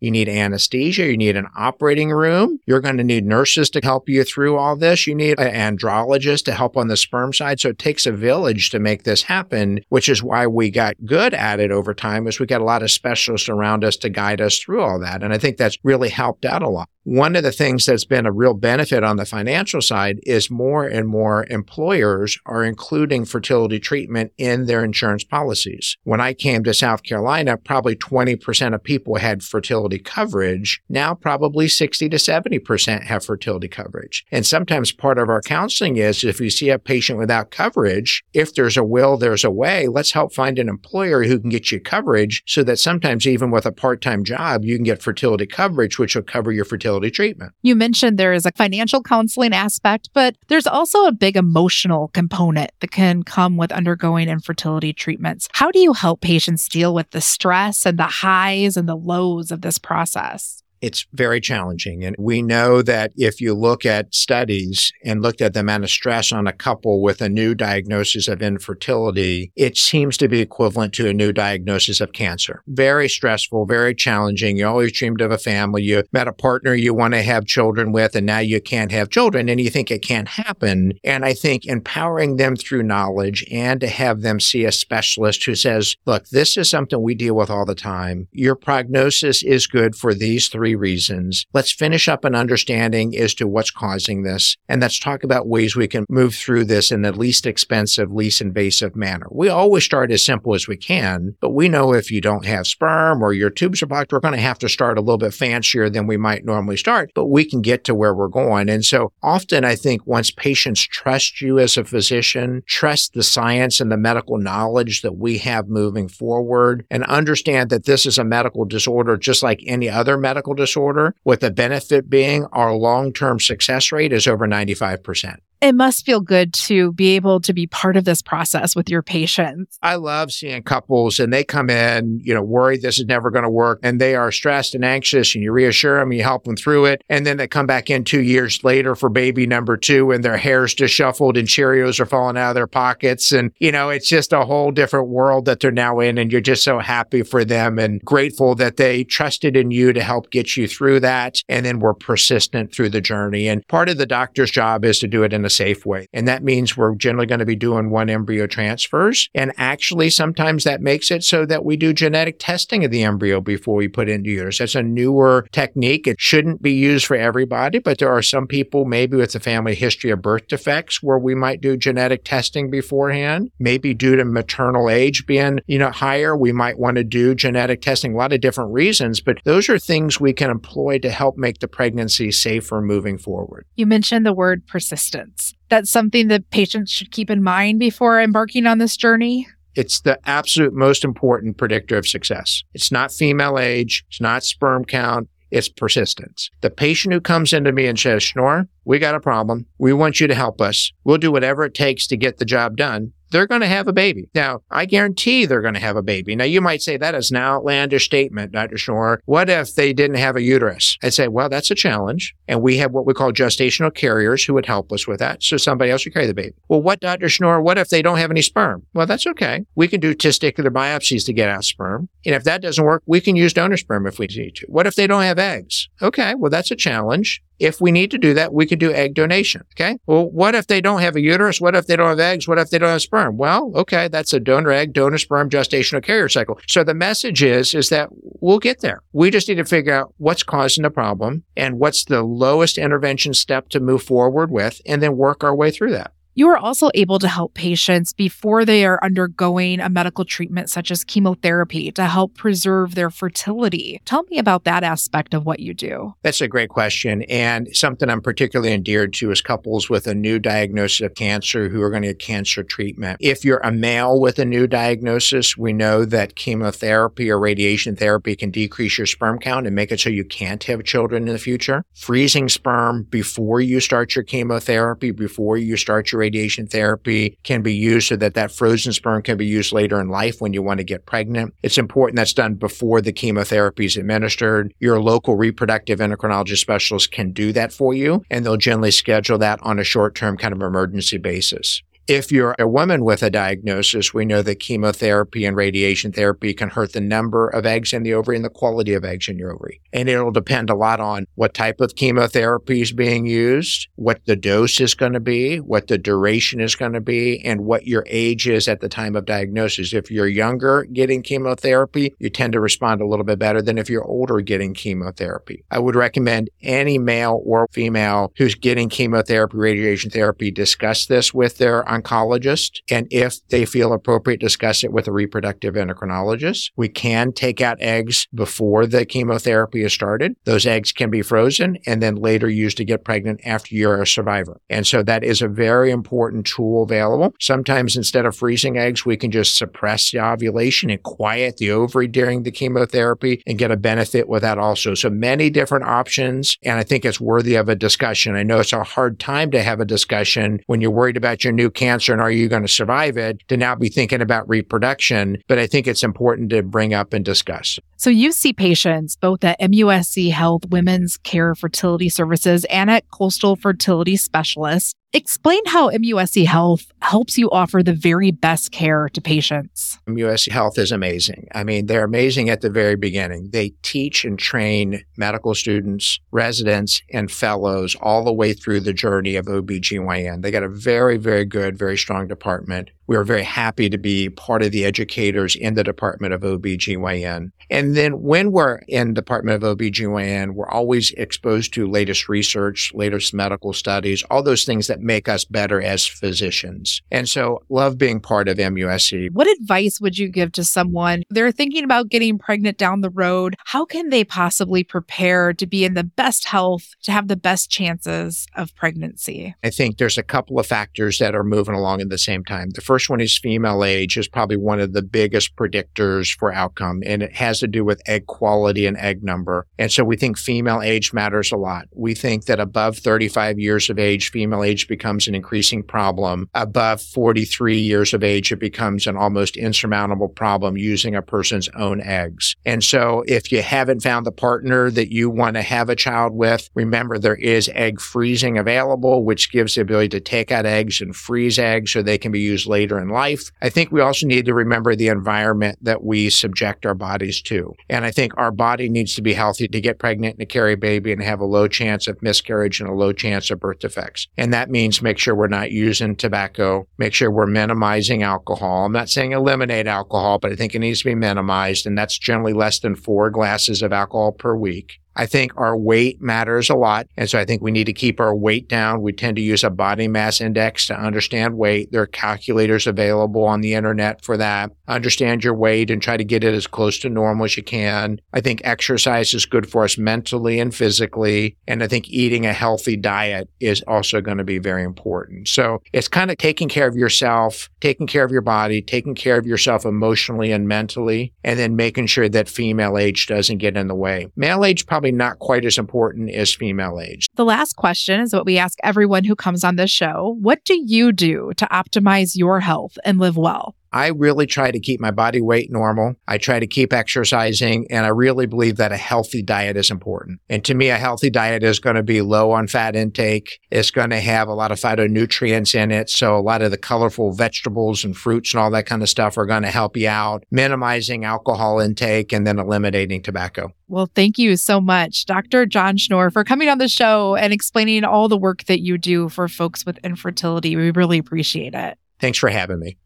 You 0.00 0.10
need 0.10 0.19
anesthesia. 0.28 1.06
You 1.06 1.16
need 1.16 1.36
an 1.36 1.48
operating 1.56 2.10
room. 2.10 2.58
You're 2.66 2.80
going 2.80 2.96
to 2.96 3.04
need 3.04 3.24
nurses 3.24 3.70
to 3.70 3.80
help 3.82 4.08
you 4.08 4.24
through 4.24 4.56
all 4.56 4.76
this. 4.76 5.06
You 5.06 5.14
need 5.14 5.38
an 5.38 5.76
andrologist 5.76 6.44
to 6.44 6.52
help 6.52 6.76
on 6.76 6.88
the 6.88 6.96
sperm 6.96 7.32
side. 7.32 7.60
So 7.60 7.70
it 7.70 7.78
takes 7.78 8.06
a 8.06 8.12
village 8.12 8.70
to 8.70 8.78
make 8.78 9.04
this 9.04 9.22
happen, 9.22 9.80
which 9.88 10.08
is 10.08 10.22
why 10.22 10.46
we 10.46 10.70
got 10.70 10.94
good 11.04 11.34
at 11.34 11.60
it 11.60 11.70
over 11.70 11.94
time 11.94 12.26
is 12.26 12.38
we 12.38 12.46
got 12.46 12.60
a 12.60 12.64
lot 12.64 12.82
of 12.82 12.90
specialists 12.90 13.48
around 13.48 13.84
us 13.84 13.96
to 13.98 14.08
guide 14.08 14.40
us 14.40 14.58
through 14.58 14.82
all 14.82 14.98
that. 15.00 15.22
And 15.22 15.32
I 15.32 15.38
think 15.38 15.56
that's 15.56 15.78
really 15.82 16.08
helped 16.08 16.44
out 16.44 16.62
a 16.62 16.68
lot. 16.68 16.88
One 17.10 17.34
of 17.34 17.42
the 17.42 17.50
things 17.50 17.86
that's 17.86 18.04
been 18.04 18.24
a 18.24 18.30
real 18.30 18.54
benefit 18.54 19.02
on 19.02 19.16
the 19.16 19.26
financial 19.26 19.82
side 19.82 20.20
is 20.22 20.48
more 20.48 20.86
and 20.86 21.08
more 21.08 21.44
employers 21.50 22.38
are 22.46 22.62
including 22.62 23.24
fertility 23.24 23.80
treatment 23.80 24.30
in 24.38 24.66
their 24.66 24.84
insurance 24.84 25.24
policies. 25.24 25.96
When 26.04 26.20
I 26.20 26.34
came 26.34 26.62
to 26.62 26.72
South 26.72 27.02
Carolina, 27.02 27.56
probably 27.56 27.96
20% 27.96 28.76
of 28.76 28.84
people 28.84 29.16
had 29.16 29.42
fertility 29.42 29.98
coverage. 29.98 30.80
Now 30.88 31.14
probably 31.14 31.66
60 31.66 32.08
to 32.10 32.16
70% 32.16 33.02
have 33.02 33.24
fertility 33.24 33.66
coverage. 33.66 34.24
And 34.30 34.46
sometimes 34.46 34.92
part 34.92 35.18
of 35.18 35.28
our 35.28 35.42
counseling 35.42 35.96
is 35.96 36.22
if 36.22 36.40
you 36.40 36.48
see 36.48 36.70
a 36.70 36.78
patient 36.78 37.18
without 37.18 37.50
coverage, 37.50 38.22
if 38.32 38.54
there's 38.54 38.76
a 38.76 38.84
will, 38.84 39.16
there's 39.16 39.42
a 39.42 39.50
way. 39.50 39.88
Let's 39.88 40.12
help 40.12 40.32
find 40.32 40.60
an 40.60 40.68
employer 40.68 41.24
who 41.24 41.40
can 41.40 41.50
get 41.50 41.72
you 41.72 41.80
coverage 41.80 42.44
so 42.46 42.62
that 42.62 42.78
sometimes 42.78 43.26
even 43.26 43.50
with 43.50 43.66
a 43.66 43.72
part-time 43.72 44.22
job, 44.22 44.64
you 44.64 44.76
can 44.76 44.84
get 44.84 45.02
fertility 45.02 45.46
coverage, 45.46 45.98
which 45.98 46.14
will 46.14 46.22
cover 46.22 46.52
your 46.52 46.64
fertility 46.64 46.99
fertility 47.00 47.10
treatment. 47.10 47.52
You 47.62 47.74
mentioned 47.74 48.18
there 48.18 48.32
is 48.32 48.46
a 48.46 48.52
financial 48.52 49.02
counseling 49.02 49.52
aspect, 49.52 50.10
but 50.12 50.36
there's 50.48 50.66
also 50.66 51.06
a 51.06 51.12
big 51.12 51.36
emotional 51.36 52.08
component 52.08 52.70
that 52.80 52.90
can 52.90 53.22
come 53.22 53.56
with 53.56 53.72
undergoing 53.72 54.28
infertility 54.28 54.92
treatments. 54.92 55.48
How 55.52 55.70
do 55.70 55.78
you 55.78 55.92
help 55.92 56.20
patients 56.20 56.68
deal 56.68 56.94
with 56.94 57.10
the 57.10 57.20
stress 57.20 57.86
and 57.86 57.98
the 57.98 58.04
highs 58.04 58.76
and 58.76 58.88
the 58.88 58.96
lows 58.96 59.50
of 59.50 59.62
this 59.62 59.78
process? 59.78 60.62
It's 60.80 61.06
very 61.12 61.40
challenging. 61.40 62.04
And 62.04 62.16
we 62.18 62.42
know 62.42 62.82
that 62.82 63.12
if 63.16 63.40
you 63.40 63.54
look 63.54 63.84
at 63.84 64.14
studies 64.14 64.92
and 65.04 65.22
looked 65.22 65.40
at 65.40 65.54
the 65.54 65.60
amount 65.60 65.84
of 65.84 65.90
stress 65.90 66.32
on 66.32 66.46
a 66.46 66.52
couple 66.52 67.02
with 67.02 67.20
a 67.20 67.28
new 67.28 67.54
diagnosis 67.54 68.28
of 68.28 68.42
infertility, 68.42 69.52
it 69.56 69.76
seems 69.76 70.16
to 70.18 70.28
be 70.28 70.40
equivalent 70.40 70.94
to 70.94 71.08
a 71.08 71.14
new 71.14 71.32
diagnosis 71.32 72.00
of 72.00 72.12
cancer. 72.12 72.62
Very 72.66 73.08
stressful, 73.08 73.66
very 73.66 73.94
challenging. 73.94 74.56
You 74.56 74.66
always 74.66 74.92
dreamed 74.92 75.20
of 75.20 75.30
a 75.30 75.38
family. 75.38 75.82
You 75.82 76.02
met 76.12 76.28
a 76.28 76.32
partner 76.32 76.74
you 76.74 76.94
want 76.94 77.14
to 77.14 77.22
have 77.22 77.44
children 77.46 77.92
with, 77.92 78.16
and 78.16 78.26
now 78.26 78.38
you 78.38 78.60
can't 78.60 78.92
have 78.92 79.10
children 79.10 79.48
and 79.48 79.60
you 79.60 79.70
think 79.70 79.90
it 79.90 80.02
can't 80.02 80.28
happen. 80.28 80.92
And 81.04 81.24
I 81.24 81.34
think 81.34 81.66
empowering 81.66 82.36
them 82.36 82.56
through 82.56 82.82
knowledge 82.82 83.44
and 83.50 83.80
to 83.80 83.88
have 83.88 84.22
them 84.22 84.40
see 84.40 84.64
a 84.64 84.72
specialist 84.72 85.44
who 85.44 85.54
says, 85.54 85.96
look, 86.06 86.26
this 86.28 86.56
is 86.56 86.70
something 86.70 87.02
we 87.02 87.14
deal 87.14 87.34
with 87.34 87.50
all 87.50 87.64
the 87.64 87.74
time. 87.74 88.28
Your 88.32 88.54
prognosis 88.54 89.42
is 89.42 89.66
good 89.66 89.94
for 89.94 90.14
these 90.14 90.48
three 90.48 90.69
three 90.70 90.76
reasons. 90.76 91.46
Let's 91.52 91.72
finish 91.72 92.08
up 92.08 92.24
an 92.24 92.34
understanding 92.34 93.16
as 93.16 93.34
to 93.34 93.48
what's 93.48 93.70
causing 93.70 94.22
this. 94.22 94.56
And 94.68 94.80
let's 94.80 95.00
talk 95.00 95.24
about 95.24 95.48
ways 95.48 95.74
we 95.74 95.88
can 95.88 96.04
move 96.08 96.34
through 96.34 96.64
this 96.64 96.92
in 96.92 97.02
the 97.02 97.12
least 97.12 97.46
expensive, 97.46 98.12
least 98.12 98.40
invasive 98.40 98.94
manner. 98.94 99.26
We 99.30 99.48
always 99.48 99.84
start 99.84 100.12
as 100.12 100.24
simple 100.24 100.54
as 100.54 100.68
we 100.68 100.76
can, 100.76 101.34
but 101.40 101.50
we 101.50 101.68
know 101.68 101.92
if 101.92 102.10
you 102.10 102.20
don't 102.20 102.44
have 102.44 102.66
sperm 102.66 103.22
or 103.22 103.32
your 103.32 103.50
tubes 103.50 103.82
are 103.82 103.86
blocked, 103.86 104.12
we're 104.12 104.20
going 104.20 104.34
to 104.34 104.40
have 104.40 104.58
to 104.60 104.68
start 104.68 104.98
a 104.98 105.00
little 105.00 105.18
bit 105.18 105.34
fancier 105.34 105.90
than 105.90 106.06
we 106.06 106.16
might 106.16 106.44
normally 106.44 106.76
start, 106.76 107.10
but 107.14 107.26
we 107.26 107.44
can 107.44 107.62
get 107.62 107.82
to 107.84 107.94
where 107.94 108.14
we're 108.14 108.28
going. 108.28 108.68
And 108.68 108.84
so 108.84 109.12
often 109.22 109.64
I 109.64 109.74
think 109.74 110.06
once 110.06 110.30
patients 110.30 110.82
trust 110.82 111.40
you 111.40 111.58
as 111.58 111.76
a 111.76 111.84
physician, 111.84 112.62
trust 112.66 113.14
the 113.14 113.22
science 113.24 113.80
and 113.80 113.90
the 113.90 113.96
medical 113.96 114.38
knowledge 114.38 115.02
that 115.02 115.16
we 115.16 115.38
have 115.38 115.68
moving 115.68 116.08
forward 116.08 116.86
and 116.90 117.04
understand 117.04 117.70
that 117.70 117.86
this 117.86 118.06
is 118.06 118.18
a 118.18 118.24
medical 118.24 118.64
disorder 118.64 119.16
just 119.16 119.42
like 119.42 119.60
any 119.66 119.88
other 119.88 120.16
medical 120.16 120.54
disorder, 120.60 121.14
with 121.24 121.40
the 121.40 121.50
benefit 121.50 122.08
being 122.08 122.44
our 122.52 122.74
long 122.74 123.12
term 123.12 123.40
success 123.40 123.90
rate 123.90 124.12
is 124.12 124.28
over 124.28 124.46
95% 124.46 125.38
it 125.60 125.74
must 125.74 126.06
feel 126.06 126.20
good 126.20 126.54
to 126.54 126.92
be 126.92 127.16
able 127.16 127.40
to 127.40 127.52
be 127.52 127.66
part 127.66 127.96
of 127.96 128.04
this 128.04 128.22
process 128.22 128.74
with 128.74 128.88
your 128.88 129.02
patients. 129.02 129.78
I 129.82 129.96
love 129.96 130.32
seeing 130.32 130.62
couples 130.62 131.20
and 131.20 131.32
they 131.32 131.44
come 131.44 131.68
in, 131.68 132.20
you 132.22 132.32
know, 132.32 132.42
worried 132.42 132.82
this 132.82 132.98
is 132.98 133.06
never 133.06 133.30
going 133.30 133.44
to 133.44 133.50
work 133.50 133.80
and 133.82 134.00
they 134.00 134.14
are 134.14 134.32
stressed 134.32 134.74
and 134.74 134.84
anxious 134.84 135.34
and 135.34 135.44
you 135.44 135.52
reassure 135.52 135.98
them, 135.98 136.12
you 136.12 136.22
help 136.22 136.44
them 136.44 136.56
through 136.56 136.86
it. 136.86 137.04
And 137.08 137.26
then 137.26 137.36
they 137.36 137.46
come 137.46 137.66
back 137.66 137.90
in 137.90 138.04
two 138.04 138.22
years 138.22 138.64
later 138.64 138.94
for 138.94 139.10
baby 139.10 139.46
number 139.46 139.76
two 139.76 140.12
and 140.12 140.24
their 140.24 140.38
hair's 140.38 140.74
disheveled 140.74 141.36
and 141.36 141.46
Cheerios 141.46 142.00
are 142.00 142.06
falling 142.06 142.38
out 142.38 142.50
of 142.50 142.54
their 142.54 142.66
pockets. 142.66 143.32
And, 143.32 143.52
you 143.58 143.70
know, 143.70 143.90
it's 143.90 144.08
just 144.08 144.32
a 144.32 144.44
whole 144.44 144.70
different 144.70 145.08
world 145.08 145.44
that 145.44 145.60
they're 145.60 145.70
now 145.70 146.00
in. 146.00 146.16
And 146.16 146.32
you're 146.32 146.40
just 146.40 146.64
so 146.64 146.78
happy 146.78 147.22
for 147.22 147.44
them 147.44 147.78
and 147.78 148.00
grateful 148.02 148.54
that 148.54 148.78
they 148.78 149.04
trusted 149.04 149.56
in 149.56 149.70
you 149.70 149.92
to 149.92 150.02
help 150.02 150.30
get 150.30 150.56
you 150.56 150.66
through 150.66 151.00
that. 151.00 151.42
And 151.48 151.66
then 151.66 151.80
were 151.80 151.94
persistent 151.94 152.72
through 152.74 152.90
the 152.90 153.00
journey. 153.00 153.48
And 153.48 153.66
part 153.68 153.88
of 153.88 153.98
the 153.98 154.06
doctor's 154.06 154.50
job 154.50 154.84
is 154.84 154.98
to 155.00 155.06
do 155.06 155.22
it 155.22 155.32
in 155.32 155.44
a 155.44 155.49
a 155.50 155.54
safe 155.54 155.84
way. 155.84 156.06
And 156.12 156.28
that 156.28 156.44
means 156.44 156.76
we're 156.76 156.94
generally 156.94 157.26
going 157.26 157.40
to 157.40 157.44
be 157.44 157.56
doing 157.56 157.90
one 157.90 158.08
embryo 158.08 158.46
transfers. 158.46 159.28
And 159.34 159.52
actually, 159.56 160.10
sometimes 160.10 160.64
that 160.64 160.80
makes 160.80 161.10
it 161.10 161.24
so 161.24 161.44
that 161.46 161.64
we 161.64 161.76
do 161.76 161.92
genetic 161.92 162.36
testing 162.38 162.84
of 162.84 162.90
the 162.90 163.02
embryo 163.02 163.40
before 163.40 163.74
we 163.74 163.88
put 163.88 164.08
into 164.08 164.30
uterus. 164.30 164.58
That's 164.58 164.74
a 164.74 164.82
newer 164.82 165.46
technique. 165.52 166.06
It 166.06 166.20
shouldn't 166.20 166.62
be 166.62 166.72
used 166.72 167.06
for 167.06 167.16
everybody, 167.16 167.78
but 167.78 167.98
there 167.98 168.12
are 168.12 168.22
some 168.22 168.46
people, 168.46 168.84
maybe 168.84 169.16
with 169.16 169.34
a 169.34 169.40
family 169.40 169.74
history 169.74 170.10
of 170.10 170.22
birth 170.22 170.46
defects, 170.48 171.02
where 171.02 171.18
we 171.18 171.34
might 171.34 171.60
do 171.60 171.76
genetic 171.76 172.24
testing 172.24 172.70
beforehand. 172.70 173.50
Maybe 173.58 173.94
due 173.94 174.16
to 174.16 174.24
maternal 174.24 174.88
age 174.88 175.26
being, 175.26 175.60
you 175.66 175.78
know, 175.78 175.90
higher, 175.90 176.36
we 176.36 176.52
might 176.52 176.78
want 176.78 176.96
to 176.96 177.04
do 177.04 177.34
genetic 177.34 177.82
testing. 177.82 178.14
A 178.14 178.16
lot 178.16 178.32
of 178.32 178.40
different 178.40 178.72
reasons, 178.72 179.20
but 179.20 179.38
those 179.44 179.68
are 179.68 179.78
things 179.78 180.20
we 180.20 180.32
can 180.32 180.50
employ 180.50 180.98
to 181.00 181.10
help 181.10 181.36
make 181.36 181.58
the 181.58 181.68
pregnancy 181.68 182.30
safer 182.30 182.80
moving 182.80 183.18
forward. 183.18 183.66
You 183.74 183.86
mentioned 183.86 184.24
the 184.24 184.32
word 184.32 184.66
persistence 184.66 185.39
that's 185.68 185.90
something 185.90 186.28
that 186.28 186.50
patients 186.50 186.90
should 186.90 187.10
keep 187.10 187.30
in 187.30 187.42
mind 187.42 187.78
before 187.78 188.20
embarking 188.20 188.66
on 188.66 188.78
this 188.78 188.96
journey? 188.96 189.46
It's 189.74 190.00
the 190.00 190.18
absolute 190.28 190.74
most 190.74 191.04
important 191.04 191.56
predictor 191.56 191.96
of 191.96 192.06
success. 192.06 192.64
It's 192.74 192.90
not 192.90 193.12
female 193.12 193.58
age, 193.58 194.04
it's 194.08 194.20
not 194.20 194.42
sperm 194.42 194.84
count, 194.84 195.28
it's 195.50 195.68
persistence. 195.68 196.50
The 196.60 196.70
patient 196.70 197.14
who 197.14 197.20
comes 197.20 197.52
into 197.52 197.72
me 197.72 197.86
and 197.86 197.98
says, 197.98 198.22
Schnorr, 198.22 198.68
we 198.84 198.98
got 198.98 199.14
a 199.14 199.20
problem. 199.20 199.66
We 199.78 199.92
want 199.92 200.20
you 200.20 200.26
to 200.26 200.34
help 200.34 200.60
us. 200.60 200.92
We'll 201.04 201.18
do 201.18 201.32
whatever 201.32 201.64
it 201.64 201.74
takes 201.74 202.06
to 202.08 202.16
get 202.16 202.38
the 202.38 202.44
job 202.44 202.76
done 202.76 203.12
they're 203.30 203.46
going 203.46 203.60
to 203.60 203.66
have 203.66 203.88
a 203.88 203.92
baby. 203.92 204.28
Now, 204.34 204.62
I 204.70 204.86
guarantee 204.86 205.46
they're 205.46 205.62
going 205.62 205.74
to 205.74 205.80
have 205.80 205.96
a 205.96 206.02
baby. 206.02 206.36
Now, 206.36 206.44
you 206.44 206.60
might 206.60 206.82
say 206.82 206.96
that 206.96 207.14
is 207.14 207.30
an 207.30 207.36
outlandish 207.36 208.04
statement, 208.04 208.52
Dr. 208.52 208.76
Schnorr. 208.76 209.20
What 209.24 209.48
if 209.48 209.74
they 209.74 209.92
didn't 209.92 210.16
have 210.16 210.36
a 210.36 210.42
uterus? 210.42 210.96
I'd 211.02 211.14
say, 211.14 211.28
well, 211.28 211.48
that's 211.48 211.70
a 211.70 211.74
challenge. 211.74 212.34
And 212.48 212.62
we 212.62 212.76
have 212.78 212.92
what 212.92 213.06
we 213.06 213.14
call 213.14 213.32
gestational 213.32 213.94
carriers 213.94 214.44
who 214.44 214.54
would 214.54 214.66
help 214.66 214.92
us 214.92 215.06
with 215.06 215.20
that. 215.20 215.42
So 215.42 215.56
somebody 215.56 215.90
else 215.90 216.04
would 216.04 216.14
carry 216.14 216.26
the 216.26 216.34
baby. 216.34 216.54
Well, 216.68 216.82
what, 216.82 217.00
Dr. 217.00 217.28
Schnorr, 217.28 217.62
what 217.62 217.78
if 217.78 217.88
they 217.88 218.02
don't 218.02 218.18
have 218.18 218.30
any 218.30 218.42
sperm? 218.42 218.86
Well, 218.94 219.06
that's 219.06 219.26
okay. 219.26 219.64
We 219.74 219.88
can 219.88 220.00
do 220.00 220.14
testicular 220.14 220.70
biopsies 220.70 221.24
to 221.26 221.32
get 221.32 221.48
out 221.48 221.64
sperm. 221.64 222.08
And 222.24 222.34
if 222.34 222.44
that 222.44 222.62
doesn't 222.62 222.84
work, 222.84 223.02
we 223.06 223.20
can 223.20 223.36
use 223.36 223.52
donor 223.52 223.76
sperm 223.76 224.06
if 224.06 224.18
we 224.18 224.26
need 224.26 224.56
to. 224.56 224.66
What 224.68 224.86
if 224.86 224.94
they 224.94 225.06
don't 225.06 225.22
have 225.22 225.38
eggs? 225.38 225.88
Okay. 226.02 226.34
Well, 226.34 226.50
that's 226.50 226.70
a 226.70 226.76
challenge. 226.76 227.42
If 227.60 227.80
we 227.80 227.92
need 227.92 228.10
to 228.10 228.18
do 228.18 228.34
that, 228.34 228.52
we 228.52 228.66
can 228.66 228.78
do 228.78 228.92
egg 228.92 229.14
donation. 229.14 229.64
Okay. 229.74 229.98
Well, 230.06 230.28
what 230.30 230.54
if 230.54 230.66
they 230.66 230.80
don't 230.80 231.02
have 231.02 231.14
a 231.14 231.20
uterus? 231.20 231.60
What 231.60 231.76
if 231.76 231.86
they 231.86 231.94
don't 231.94 232.08
have 232.08 232.18
eggs? 232.18 232.48
What 232.48 232.58
if 232.58 232.70
they 232.70 232.78
don't 232.78 232.88
have 232.88 233.02
sperm? 233.02 233.36
Well, 233.36 233.70
okay, 233.76 234.08
that's 234.08 234.32
a 234.32 234.40
donor 234.40 234.70
egg, 234.70 234.94
donor 234.94 235.18
sperm, 235.18 235.50
gestational 235.50 236.02
carrier 236.02 236.28
cycle. 236.28 236.58
So 236.66 236.82
the 236.82 236.94
message 236.94 237.42
is, 237.42 237.74
is 237.74 237.90
that 237.90 238.08
we'll 238.40 238.58
get 238.58 238.80
there. 238.80 239.02
We 239.12 239.30
just 239.30 239.48
need 239.48 239.56
to 239.56 239.64
figure 239.64 239.92
out 239.92 240.14
what's 240.16 240.42
causing 240.42 240.82
the 240.82 240.90
problem 240.90 241.44
and 241.56 241.78
what's 241.78 242.06
the 242.06 242.22
lowest 242.22 242.78
intervention 242.78 243.34
step 243.34 243.68
to 243.68 243.80
move 243.80 244.02
forward 244.02 244.50
with, 244.50 244.80
and 244.86 245.02
then 245.02 245.16
work 245.16 245.44
our 245.44 245.54
way 245.54 245.70
through 245.70 245.92
that. 245.92 246.12
You 246.34 246.48
are 246.48 246.56
also 246.56 246.90
able 246.94 247.18
to 247.18 247.28
help 247.28 247.54
patients 247.54 248.12
before 248.12 248.64
they 248.64 248.86
are 248.86 249.00
undergoing 249.02 249.80
a 249.80 249.88
medical 249.88 250.24
treatment 250.24 250.70
such 250.70 250.90
as 250.90 251.02
chemotherapy 251.02 251.90
to 251.92 252.06
help 252.06 252.36
preserve 252.36 252.94
their 252.94 253.10
fertility. 253.10 254.00
Tell 254.04 254.22
me 254.30 254.38
about 254.38 254.64
that 254.64 254.84
aspect 254.84 255.34
of 255.34 255.44
what 255.44 255.58
you 255.60 255.74
do. 255.74 256.14
That's 256.22 256.40
a 256.40 256.46
great 256.46 256.68
question. 256.68 257.22
And 257.24 257.68
something 257.74 258.08
I'm 258.08 258.22
particularly 258.22 258.72
endeared 258.72 259.12
to 259.14 259.32
is 259.32 259.42
couples 259.42 259.90
with 259.90 260.06
a 260.06 260.14
new 260.14 260.38
diagnosis 260.38 261.00
of 261.00 261.14
cancer 261.16 261.68
who 261.68 261.82
are 261.82 261.90
going 261.90 262.02
to 262.02 262.08
get 262.08 262.20
cancer 262.20 262.62
treatment. 262.62 263.16
If 263.20 263.44
you're 263.44 263.58
a 263.58 263.72
male 263.72 264.20
with 264.20 264.38
a 264.38 264.44
new 264.44 264.68
diagnosis, 264.68 265.56
we 265.56 265.72
know 265.72 266.04
that 266.04 266.36
chemotherapy 266.36 267.28
or 267.28 267.40
radiation 267.40 267.96
therapy 267.96 268.36
can 268.36 268.52
decrease 268.52 268.98
your 268.98 269.06
sperm 269.06 269.40
count 269.40 269.66
and 269.66 269.74
make 269.74 269.90
it 269.90 269.98
so 269.98 270.10
you 270.10 270.24
can't 270.24 270.62
have 270.64 270.84
children 270.84 271.26
in 271.26 271.32
the 271.32 271.38
future. 271.40 271.84
Freezing 271.92 272.48
sperm 272.48 273.02
before 273.10 273.60
you 273.60 273.80
start 273.80 274.14
your 274.14 274.22
chemotherapy, 274.22 275.10
before 275.10 275.56
you 275.56 275.76
start 275.76 276.12
your 276.12 276.19
radiation 276.20 276.66
therapy 276.66 277.38
can 277.42 277.62
be 277.62 277.74
used 277.74 278.08
so 278.08 278.16
that 278.16 278.34
that 278.34 278.52
frozen 278.52 278.92
sperm 278.92 279.22
can 279.22 279.36
be 279.36 279.46
used 279.46 279.72
later 279.72 280.00
in 280.00 280.08
life 280.08 280.40
when 280.40 280.52
you 280.52 280.62
want 280.62 280.78
to 280.78 280.84
get 280.84 281.06
pregnant. 281.06 281.54
It's 281.62 281.78
important 281.78 282.16
that's 282.16 282.32
done 282.32 282.54
before 282.54 283.00
the 283.00 283.12
chemotherapy 283.12 283.86
is 283.86 283.96
administered. 283.96 284.72
Your 284.78 285.00
local 285.00 285.34
reproductive 285.36 285.98
endocrinologist 285.98 286.58
specialist 286.58 287.10
can 287.10 287.32
do 287.32 287.52
that 287.52 287.72
for 287.72 287.94
you, 287.94 288.22
and 288.30 288.44
they'll 288.44 288.56
generally 288.56 288.90
schedule 288.90 289.38
that 289.38 289.58
on 289.62 289.78
a 289.78 289.84
short 289.84 290.14
term 290.14 290.36
kind 290.36 290.54
of 290.54 290.62
emergency 290.62 291.18
basis. 291.18 291.82
If 292.10 292.32
you're 292.32 292.56
a 292.58 292.66
woman 292.66 293.04
with 293.04 293.22
a 293.22 293.30
diagnosis, 293.30 294.12
we 294.12 294.24
know 294.24 294.42
that 294.42 294.58
chemotherapy 294.58 295.44
and 295.44 295.56
radiation 295.56 296.10
therapy 296.10 296.52
can 296.52 296.68
hurt 296.68 296.92
the 296.92 297.00
number 297.00 297.46
of 297.46 297.64
eggs 297.64 297.92
in 297.92 298.02
the 298.02 298.14
ovary 298.14 298.34
and 298.34 298.44
the 298.44 298.50
quality 298.50 298.94
of 298.94 299.04
eggs 299.04 299.28
in 299.28 299.38
your 299.38 299.52
ovary. 299.52 299.80
And 299.92 300.08
it'll 300.08 300.32
depend 300.32 300.70
a 300.70 300.74
lot 300.74 300.98
on 300.98 301.26
what 301.36 301.54
type 301.54 301.80
of 301.80 301.94
chemotherapy 301.94 302.80
is 302.80 302.90
being 302.90 303.26
used, 303.26 303.86
what 303.94 304.26
the 304.26 304.34
dose 304.34 304.80
is 304.80 304.96
going 304.96 305.12
to 305.12 305.20
be, 305.20 305.58
what 305.58 305.86
the 305.86 305.98
duration 305.98 306.60
is 306.60 306.74
going 306.74 306.94
to 306.94 307.00
be, 307.00 307.40
and 307.44 307.60
what 307.60 307.86
your 307.86 308.02
age 308.08 308.48
is 308.48 308.66
at 308.66 308.80
the 308.80 308.88
time 308.88 309.14
of 309.14 309.24
diagnosis. 309.24 309.94
If 309.94 310.10
you're 310.10 310.26
younger 310.26 310.88
getting 310.92 311.22
chemotherapy, 311.22 312.16
you 312.18 312.28
tend 312.28 312.54
to 312.54 312.60
respond 312.60 313.00
a 313.00 313.06
little 313.06 313.24
bit 313.24 313.38
better 313.38 313.62
than 313.62 313.78
if 313.78 313.88
you're 313.88 314.02
older 314.02 314.40
getting 314.40 314.74
chemotherapy. 314.74 315.62
I 315.70 315.78
would 315.78 315.94
recommend 315.94 316.50
any 316.60 316.98
male 316.98 317.40
or 317.44 317.68
female 317.70 318.32
who's 318.36 318.56
getting 318.56 318.88
chemotherapy, 318.88 319.56
radiation 319.56 320.10
therapy, 320.10 320.50
discuss 320.50 321.06
this 321.06 321.32
with 321.32 321.58
their 321.58 321.88
oncologist. 322.00 322.80
And 322.90 323.06
if 323.10 323.46
they 323.48 323.64
feel 323.64 323.92
appropriate, 323.92 324.40
discuss 324.40 324.84
it 324.84 324.92
with 324.92 325.08
a 325.08 325.12
reproductive 325.12 325.74
endocrinologist. 325.74 326.70
We 326.76 326.88
can 326.88 327.32
take 327.32 327.60
out 327.60 327.80
eggs 327.80 328.26
before 328.34 328.86
the 328.86 329.04
chemotherapy 329.04 329.82
is 329.82 329.92
started. 329.92 330.36
Those 330.44 330.66
eggs 330.66 330.92
can 330.92 331.10
be 331.10 331.22
frozen 331.22 331.78
and 331.86 332.02
then 332.02 332.16
later 332.16 332.48
used 332.48 332.76
to 332.78 332.84
get 332.84 333.04
pregnant 333.04 333.40
after 333.44 333.74
you're 333.74 334.02
a 334.02 334.06
survivor. 334.06 334.60
And 334.68 334.86
so 334.86 335.02
that 335.02 335.24
is 335.24 335.42
a 335.42 335.48
very 335.48 335.90
important 335.90 336.46
tool 336.46 336.82
available. 336.82 337.34
Sometimes 337.40 337.96
instead 337.96 338.26
of 338.26 338.36
freezing 338.36 338.76
eggs, 338.76 339.04
we 339.04 339.16
can 339.16 339.30
just 339.30 339.56
suppress 339.56 340.10
the 340.10 340.20
ovulation 340.20 340.90
and 340.90 341.02
quiet 341.02 341.56
the 341.56 341.70
ovary 341.70 342.06
during 342.06 342.42
the 342.42 342.50
chemotherapy 342.50 343.42
and 343.46 343.58
get 343.58 343.70
a 343.70 343.76
benefit 343.76 344.28
with 344.28 344.42
that 344.42 344.58
also. 344.58 344.94
So 344.94 345.10
many 345.10 345.50
different 345.50 345.84
options. 345.84 346.56
And 346.62 346.78
I 346.78 346.82
think 346.82 347.04
it's 347.04 347.20
worthy 347.20 347.54
of 347.54 347.68
a 347.68 347.74
discussion. 347.74 348.34
I 348.34 348.42
know 348.42 348.60
it's 348.60 348.72
a 348.72 348.84
hard 348.84 349.18
time 349.18 349.50
to 349.50 349.62
have 349.62 349.80
a 349.80 349.84
discussion 349.84 350.60
when 350.66 350.80
you're 350.80 350.90
worried 350.90 351.16
about 351.16 351.44
your 351.44 351.52
new 351.52 351.70
cancer 351.70 351.89
and 351.90 352.20
are 352.20 352.30
you 352.30 352.48
going 352.48 352.62
to 352.62 352.68
survive 352.68 353.16
it 353.16 353.46
to 353.48 353.56
now 353.56 353.74
be 353.74 353.88
thinking 353.88 354.20
about 354.20 354.48
reproduction. 354.48 355.38
But 355.48 355.58
I 355.58 355.66
think 355.66 355.86
it's 355.86 356.02
important 356.02 356.50
to 356.50 356.62
bring 356.62 356.94
up 356.94 357.12
and 357.12 357.24
discuss. 357.24 357.78
So 357.96 358.10
you 358.10 358.32
see 358.32 358.52
patients 358.52 359.16
both 359.16 359.44
at 359.44 359.60
MUSC 359.60 360.30
Health 360.30 360.66
Women's 360.70 361.16
Care 361.18 361.54
Fertility 361.54 362.08
Services 362.08 362.64
and 362.66 362.90
at 362.90 363.08
Coastal 363.10 363.56
Fertility 363.56 364.16
Specialists. 364.16 364.94
Explain 365.12 365.60
how 365.66 365.90
MUSC 365.90 366.46
Health 366.46 366.92
helps 367.02 367.36
you 367.36 367.50
offer 367.50 367.82
the 367.82 367.92
very 367.92 368.30
best 368.30 368.70
care 368.70 369.08
to 369.08 369.20
patients. 369.20 369.98
MUSC 370.06 370.52
Health 370.52 370.78
is 370.78 370.92
amazing. 370.92 371.48
I 371.52 371.64
mean, 371.64 371.86
they're 371.86 372.04
amazing 372.04 372.48
at 372.48 372.60
the 372.60 372.70
very 372.70 372.94
beginning. 372.94 373.50
They 373.50 373.70
teach 373.82 374.24
and 374.24 374.38
train 374.38 375.02
medical 375.16 375.56
students, 375.56 376.20
residents, 376.30 377.02
and 377.12 377.28
fellows 377.28 377.96
all 378.00 378.22
the 378.22 378.32
way 378.32 378.52
through 378.52 378.80
the 378.80 378.92
journey 378.92 379.34
of 379.34 379.46
OBGYN. 379.46 380.42
They 380.42 380.52
got 380.52 380.62
a 380.62 380.68
very, 380.68 381.16
very 381.16 381.44
good, 381.44 381.76
very 381.76 381.98
strong 381.98 382.28
department. 382.28 382.90
We 383.10 383.16
are 383.16 383.24
very 383.24 383.42
happy 383.42 383.90
to 383.90 383.98
be 383.98 384.28
part 384.28 384.62
of 384.62 384.70
the 384.70 384.84
educators 384.84 385.56
in 385.56 385.74
the 385.74 385.82
Department 385.82 386.32
of 386.32 386.42
OBGYN. 386.42 387.50
And 387.68 387.96
then 387.96 388.22
when 388.22 388.52
we're 388.52 388.76
in 388.86 389.14
Department 389.14 389.60
of 389.60 389.76
OBGYN, 389.76 390.54
we're 390.54 390.70
always 390.70 391.10
exposed 391.16 391.74
to 391.74 391.90
latest 391.90 392.28
research, 392.28 392.92
latest 392.94 393.34
medical 393.34 393.72
studies, 393.72 394.22
all 394.30 394.44
those 394.44 394.62
things 394.62 394.86
that 394.86 395.00
make 395.00 395.28
us 395.28 395.44
better 395.44 395.82
as 395.82 396.06
physicians. 396.06 397.02
And 397.10 397.28
so 397.28 397.64
love 397.68 397.98
being 397.98 398.20
part 398.20 398.48
of 398.48 398.58
MUSC. 398.58 399.32
What 399.32 399.50
advice 399.58 400.00
would 400.00 400.16
you 400.16 400.28
give 400.28 400.52
to 400.52 400.62
someone? 400.62 401.24
They're 401.30 401.50
thinking 401.50 401.82
about 401.82 402.10
getting 402.10 402.38
pregnant 402.38 402.78
down 402.78 403.00
the 403.00 403.10
road. 403.10 403.56
How 403.64 403.84
can 403.84 404.10
they 404.10 404.22
possibly 404.22 404.84
prepare 404.84 405.52
to 405.54 405.66
be 405.66 405.84
in 405.84 405.94
the 405.94 406.04
best 406.04 406.44
health, 406.44 406.94
to 407.02 407.10
have 407.10 407.26
the 407.26 407.34
best 407.34 407.70
chances 407.70 408.46
of 408.54 408.72
pregnancy? 408.76 409.56
I 409.64 409.70
think 409.70 409.98
there's 409.98 410.18
a 410.18 410.22
couple 410.22 410.60
of 410.60 410.66
factors 410.68 411.18
that 411.18 411.34
are 411.34 411.42
moving 411.42 411.74
along 411.74 412.02
at 412.02 412.08
the 412.08 412.16
same 412.16 412.44
time. 412.44 412.70
The 412.70 412.80
first 412.80 412.99
one 413.08 413.20
is 413.20 413.38
female 413.38 413.84
age 413.84 414.16
is 414.16 414.28
probably 414.28 414.56
one 414.56 414.80
of 414.80 414.92
the 414.92 415.02
biggest 415.02 415.56
predictors 415.56 416.36
for 416.36 416.52
outcome, 416.52 417.02
and 417.06 417.22
it 417.22 417.34
has 417.34 417.60
to 417.60 417.66
do 417.66 417.84
with 417.84 418.02
egg 418.06 418.26
quality 418.26 418.86
and 418.86 418.96
egg 418.96 419.22
number. 419.22 419.66
And 419.78 419.90
so 419.90 420.04
we 420.04 420.16
think 420.16 420.38
female 420.38 420.82
age 420.82 421.12
matters 421.12 421.52
a 421.52 421.56
lot. 421.56 421.86
We 421.94 422.14
think 422.14 422.46
that 422.46 422.60
above 422.60 422.98
35 422.98 423.58
years 423.58 423.90
of 423.90 423.98
age, 423.98 424.30
female 424.30 424.62
age 424.62 424.88
becomes 424.88 425.28
an 425.28 425.34
increasing 425.34 425.82
problem. 425.82 426.48
Above 426.54 427.00
43 427.00 427.78
years 427.78 428.12
of 428.12 428.22
age, 428.22 428.52
it 428.52 428.58
becomes 428.58 429.06
an 429.06 429.16
almost 429.16 429.56
insurmountable 429.56 430.28
problem 430.28 430.76
using 430.76 431.14
a 431.14 431.22
person's 431.22 431.68
own 431.76 432.00
eggs. 432.00 432.56
And 432.64 432.82
so 432.82 433.24
if 433.26 433.52
you 433.52 433.62
haven't 433.62 434.02
found 434.02 434.26
the 434.26 434.32
partner 434.32 434.90
that 434.90 435.12
you 435.12 435.30
want 435.30 435.54
to 435.56 435.62
have 435.62 435.88
a 435.88 435.96
child 435.96 436.34
with, 436.34 436.68
remember 436.74 437.18
there 437.18 437.36
is 437.36 437.70
egg 437.74 438.00
freezing 438.00 438.58
available, 438.58 439.24
which 439.24 439.52
gives 439.52 439.74
the 439.74 439.82
ability 439.82 440.08
to 440.10 440.20
take 440.20 440.50
out 440.50 440.66
eggs 440.66 441.00
and 441.00 441.14
freeze 441.14 441.58
eggs 441.58 441.92
so 441.92 442.02
they 442.02 442.18
can 442.18 442.32
be 442.32 442.40
used 442.40 442.66
later 442.66 442.89
in 442.98 443.08
life. 443.08 443.50
I 443.62 443.68
think 443.68 443.92
we 443.92 444.00
also 444.00 444.26
need 444.26 444.46
to 444.46 444.54
remember 444.54 444.94
the 444.94 445.08
environment 445.08 445.78
that 445.82 446.02
we 446.02 446.30
subject 446.30 446.86
our 446.86 446.94
bodies 446.94 447.42
to. 447.42 447.74
And 447.88 448.04
I 448.04 448.10
think 448.10 448.32
our 448.36 448.50
body 448.50 448.88
needs 448.88 449.14
to 449.14 449.22
be 449.22 449.34
healthy 449.34 449.68
to 449.68 449.80
get 449.80 449.98
pregnant 449.98 450.34
and 450.34 450.40
to 450.40 450.46
carry 450.46 450.74
a 450.74 450.76
baby 450.76 451.12
and 451.12 451.22
have 451.22 451.40
a 451.40 451.44
low 451.44 451.68
chance 451.68 452.08
of 452.08 452.22
miscarriage 452.22 452.80
and 452.80 452.88
a 452.88 452.94
low 452.94 453.12
chance 453.12 453.50
of 453.50 453.60
birth 453.60 453.80
defects. 453.80 454.28
And 454.36 454.52
that 454.52 454.70
means 454.70 455.02
make 455.02 455.18
sure 455.18 455.34
we're 455.34 455.48
not 455.48 455.70
using 455.70 456.16
tobacco, 456.16 456.86
make 456.98 457.14
sure 457.14 457.30
we're 457.30 457.46
minimizing 457.46 458.22
alcohol. 458.22 458.86
I'm 458.86 458.92
not 458.92 459.08
saying 459.08 459.32
eliminate 459.32 459.86
alcohol, 459.86 460.38
but 460.38 460.52
I 460.52 460.56
think 460.56 460.74
it 460.74 460.80
needs 460.80 461.00
to 461.00 461.06
be 461.06 461.14
minimized. 461.14 461.86
And 461.86 461.96
that's 461.96 462.18
generally 462.18 462.52
less 462.52 462.80
than 462.80 462.94
four 462.94 463.30
glasses 463.30 463.82
of 463.82 463.92
alcohol 463.92 464.32
per 464.32 464.54
week. 464.54 464.99
I 465.20 465.26
think 465.26 465.52
our 465.58 465.76
weight 465.76 466.22
matters 466.22 466.70
a 466.70 466.74
lot. 466.74 467.06
And 467.18 467.28
so 467.28 467.38
I 467.38 467.44
think 467.44 467.60
we 467.60 467.70
need 467.70 467.84
to 467.84 467.92
keep 467.92 468.20
our 468.20 468.34
weight 468.34 468.70
down. 468.70 469.02
We 469.02 469.12
tend 469.12 469.36
to 469.36 469.42
use 469.42 469.62
a 469.62 469.68
body 469.68 470.08
mass 470.08 470.40
index 470.40 470.86
to 470.86 470.98
understand 470.98 471.58
weight. 471.58 471.92
There 471.92 472.00
are 472.00 472.06
calculators 472.06 472.86
available 472.86 473.44
on 473.44 473.60
the 473.60 473.74
internet 473.74 474.24
for 474.24 474.38
that. 474.38 474.72
Understand 474.88 475.44
your 475.44 475.52
weight 475.52 475.90
and 475.90 476.00
try 476.00 476.16
to 476.16 476.24
get 476.24 476.42
it 476.42 476.54
as 476.54 476.66
close 476.66 476.98
to 477.00 477.10
normal 477.10 477.44
as 477.44 477.54
you 477.54 477.62
can. 477.62 478.18
I 478.32 478.40
think 478.40 478.62
exercise 478.64 479.34
is 479.34 479.44
good 479.44 479.70
for 479.70 479.84
us 479.84 479.98
mentally 479.98 480.58
and 480.58 480.74
physically. 480.74 481.54
And 481.68 481.82
I 481.82 481.86
think 481.86 482.08
eating 482.08 482.46
a 482.46 482.54
healthy 482.54 482.96
diet 482.96 483.50
is 483.60 483.82
also 483.86 484.22
going 484.22 484.38
to 484.38 484.44
be 484.44 484.58
very 484.58 484.84
important. 484.84 485.48
So 485.48 485.82
it's 485.92 486.08
kind 486.08 486.30
of 486.30 486.38
taking 486.38 486.70
care 486.70 486.88
of 486.88 486.96
yourself, 486.96 487.68
taking 487.82 488.06
care 488.06 488.24
of 488.24 488.32
your 488.32 488.40
body, 488.40 488.80
taking 488.80 489.14
care 489.14 489.36
of 489.36 489.46
yourself 489.46 489.84
emotionally 489.84 490.50
and 490.50 490.66
mentally, 490.66 491.34
and 491.44 491.58
then 491.58 491.76
making 491.76 492.06
sure 492.06 492.30
that 492.30 492.48
female 492.48 492.96
age 492.96 493.26
doesn't 493.26 493.58
get 493.58 493.76
in 493.76 493.86
the 493.86 493.94
way. 493.94 494.26
Male 494.34 494.64
age 494.64 494.86
probably 494.86 495.09
probably 495.10 495.26
not 495.26 495.38
quite 495.38 495.64
as 495.64 495.78
important 495.78 496.30
as 496.30 496.54
female 496.54 497.00
age. 497.00 497.26
The 497.34 497.44
last 497.44 497.76
question 497.76 498.20
is 498.20 498.32
what 498.32 498.46
we 498.46 498.58
ask 498.58 498.78
everyone 498.82 499.24
who 499.24 499.34
comes 499.34 499.64
on 499.64 499.76
this 499.76 499.90
show 499.90 500.36
What 500.40 500.64
do 500.64 500.80
you 500.84 501.12
do 501.12 501.52
to 501.56 501.66
optimize 501.66 502.36
your 502.36 502.60
health 502.60 502.98
and 503.04 503.18
live 503.18 503.36
well? 503.36 503.74
I 503.92 504.08
really 504.08 504.46
try 504.46 504.70
to 504.70 504.78
keep 504.78 505.00
my 505.00 505.10
body 505.10 505.40
weight 505.40 505.70
normal. 505.70 506.14
I 506.28 506.38
try 506.38 506.60
to 506.60 506.66
keep 506.66 506.92
exercising, 506.92 507.86
and 507.90 508.06
I 508.06 508.10
really 508.10 508.46
believe 508.46 508.76
that 508.76 508.92
a 508.92 508.96
healthy 508.96 509.42
diet 509.42 509.76
is 509.76 509.90
important. 509.90 510.40
And 510.48 510.64
to 510.64 510.74
me, 510.74 510.90
a 510.90 510.96
healthy 510.96 511.30
diet 511.30 511.62
is 511.62 511.80
going 511.80 511.96
to 511.96 512.02
be 512.02 512.22
low 512.22 512.52
on 512.52 512.68
fat 512.68 512.94
intake. 512.94 513.58
It's 513.70 513.90
going 513.90 514.10
to 514.10 514.20
have 514.20 514.48
a 514.48 514.54
lot 514.54 514.70
of 514.70 514.78
phytonutrients 514.78 515.74
in 515.74 515.90
it. 515.90 516.08
So 516.08 516.36
a 516.36 516.40
lot 516.40 516.62
of 516.62 516.70
the 516.70 516.78
colorful 516.78 517.32
vegetables 517.32 518.04
and 518.04 518.16
fruits 518.16 518.54
and 518.54 518.60
all 518.60 518.70
that 518.70 518.86
kind 518.86 519.02
of 519.02 519.08
stuff 519.08 519.36
are 519.36 519.46
going 519.46 519.62
to 519.62 519.70
help 519.70 519.96
you 519.96 520.08
out, 520.08 520.44
minimizing 520.50 521.24
alcohol 521.24 521.80
intake 521.80 522.32
and 522.32 522.46
then 522.46 522.58
eliminating 522.58 523.22
tobacco. 523.22 523.72
Well, 523.88 524.08
thank 524.14 524.38
you 524.38 524.56
so 524.56 524.80
much, 524.80 525.26
Dr. 525.26 525.66
John 525.66 525.96
Schnorr, 525.96 526.30
for 526.30 526.44
coming 526.44 526.68
on 526.68 526.78
the 526.78 526.86
show 526.88 527.34
and 527.34 527.52
explaining 527.52 528.04
all 528.04 528.28
the 528.28 528.38
work 528.38 528.64
that 528.64 528.80
you 528.80 528.98
do 528.98 529.28
for 529.28 529.48
folks 529.48 529.84
with 529.84 529.98
infertility. 530.04 530.76
We 530.76 530.92
really 530.92 531.18
appreciate 531.18 531.74
it. 531.74 531.98
Thanks 532.20 532.38
for 532.38 532.50
having 532.50 532.78
me. 532.78 532.96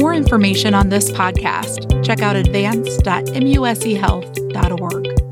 More 0.00 0.14
information 0.14 0.72
on 0.72 0.88
this 0.88 1.10
podcast, 1.10 2.02
check 2.02 2.22
out 2.22 2.34
advance.muschealth.org. 2.34 5.29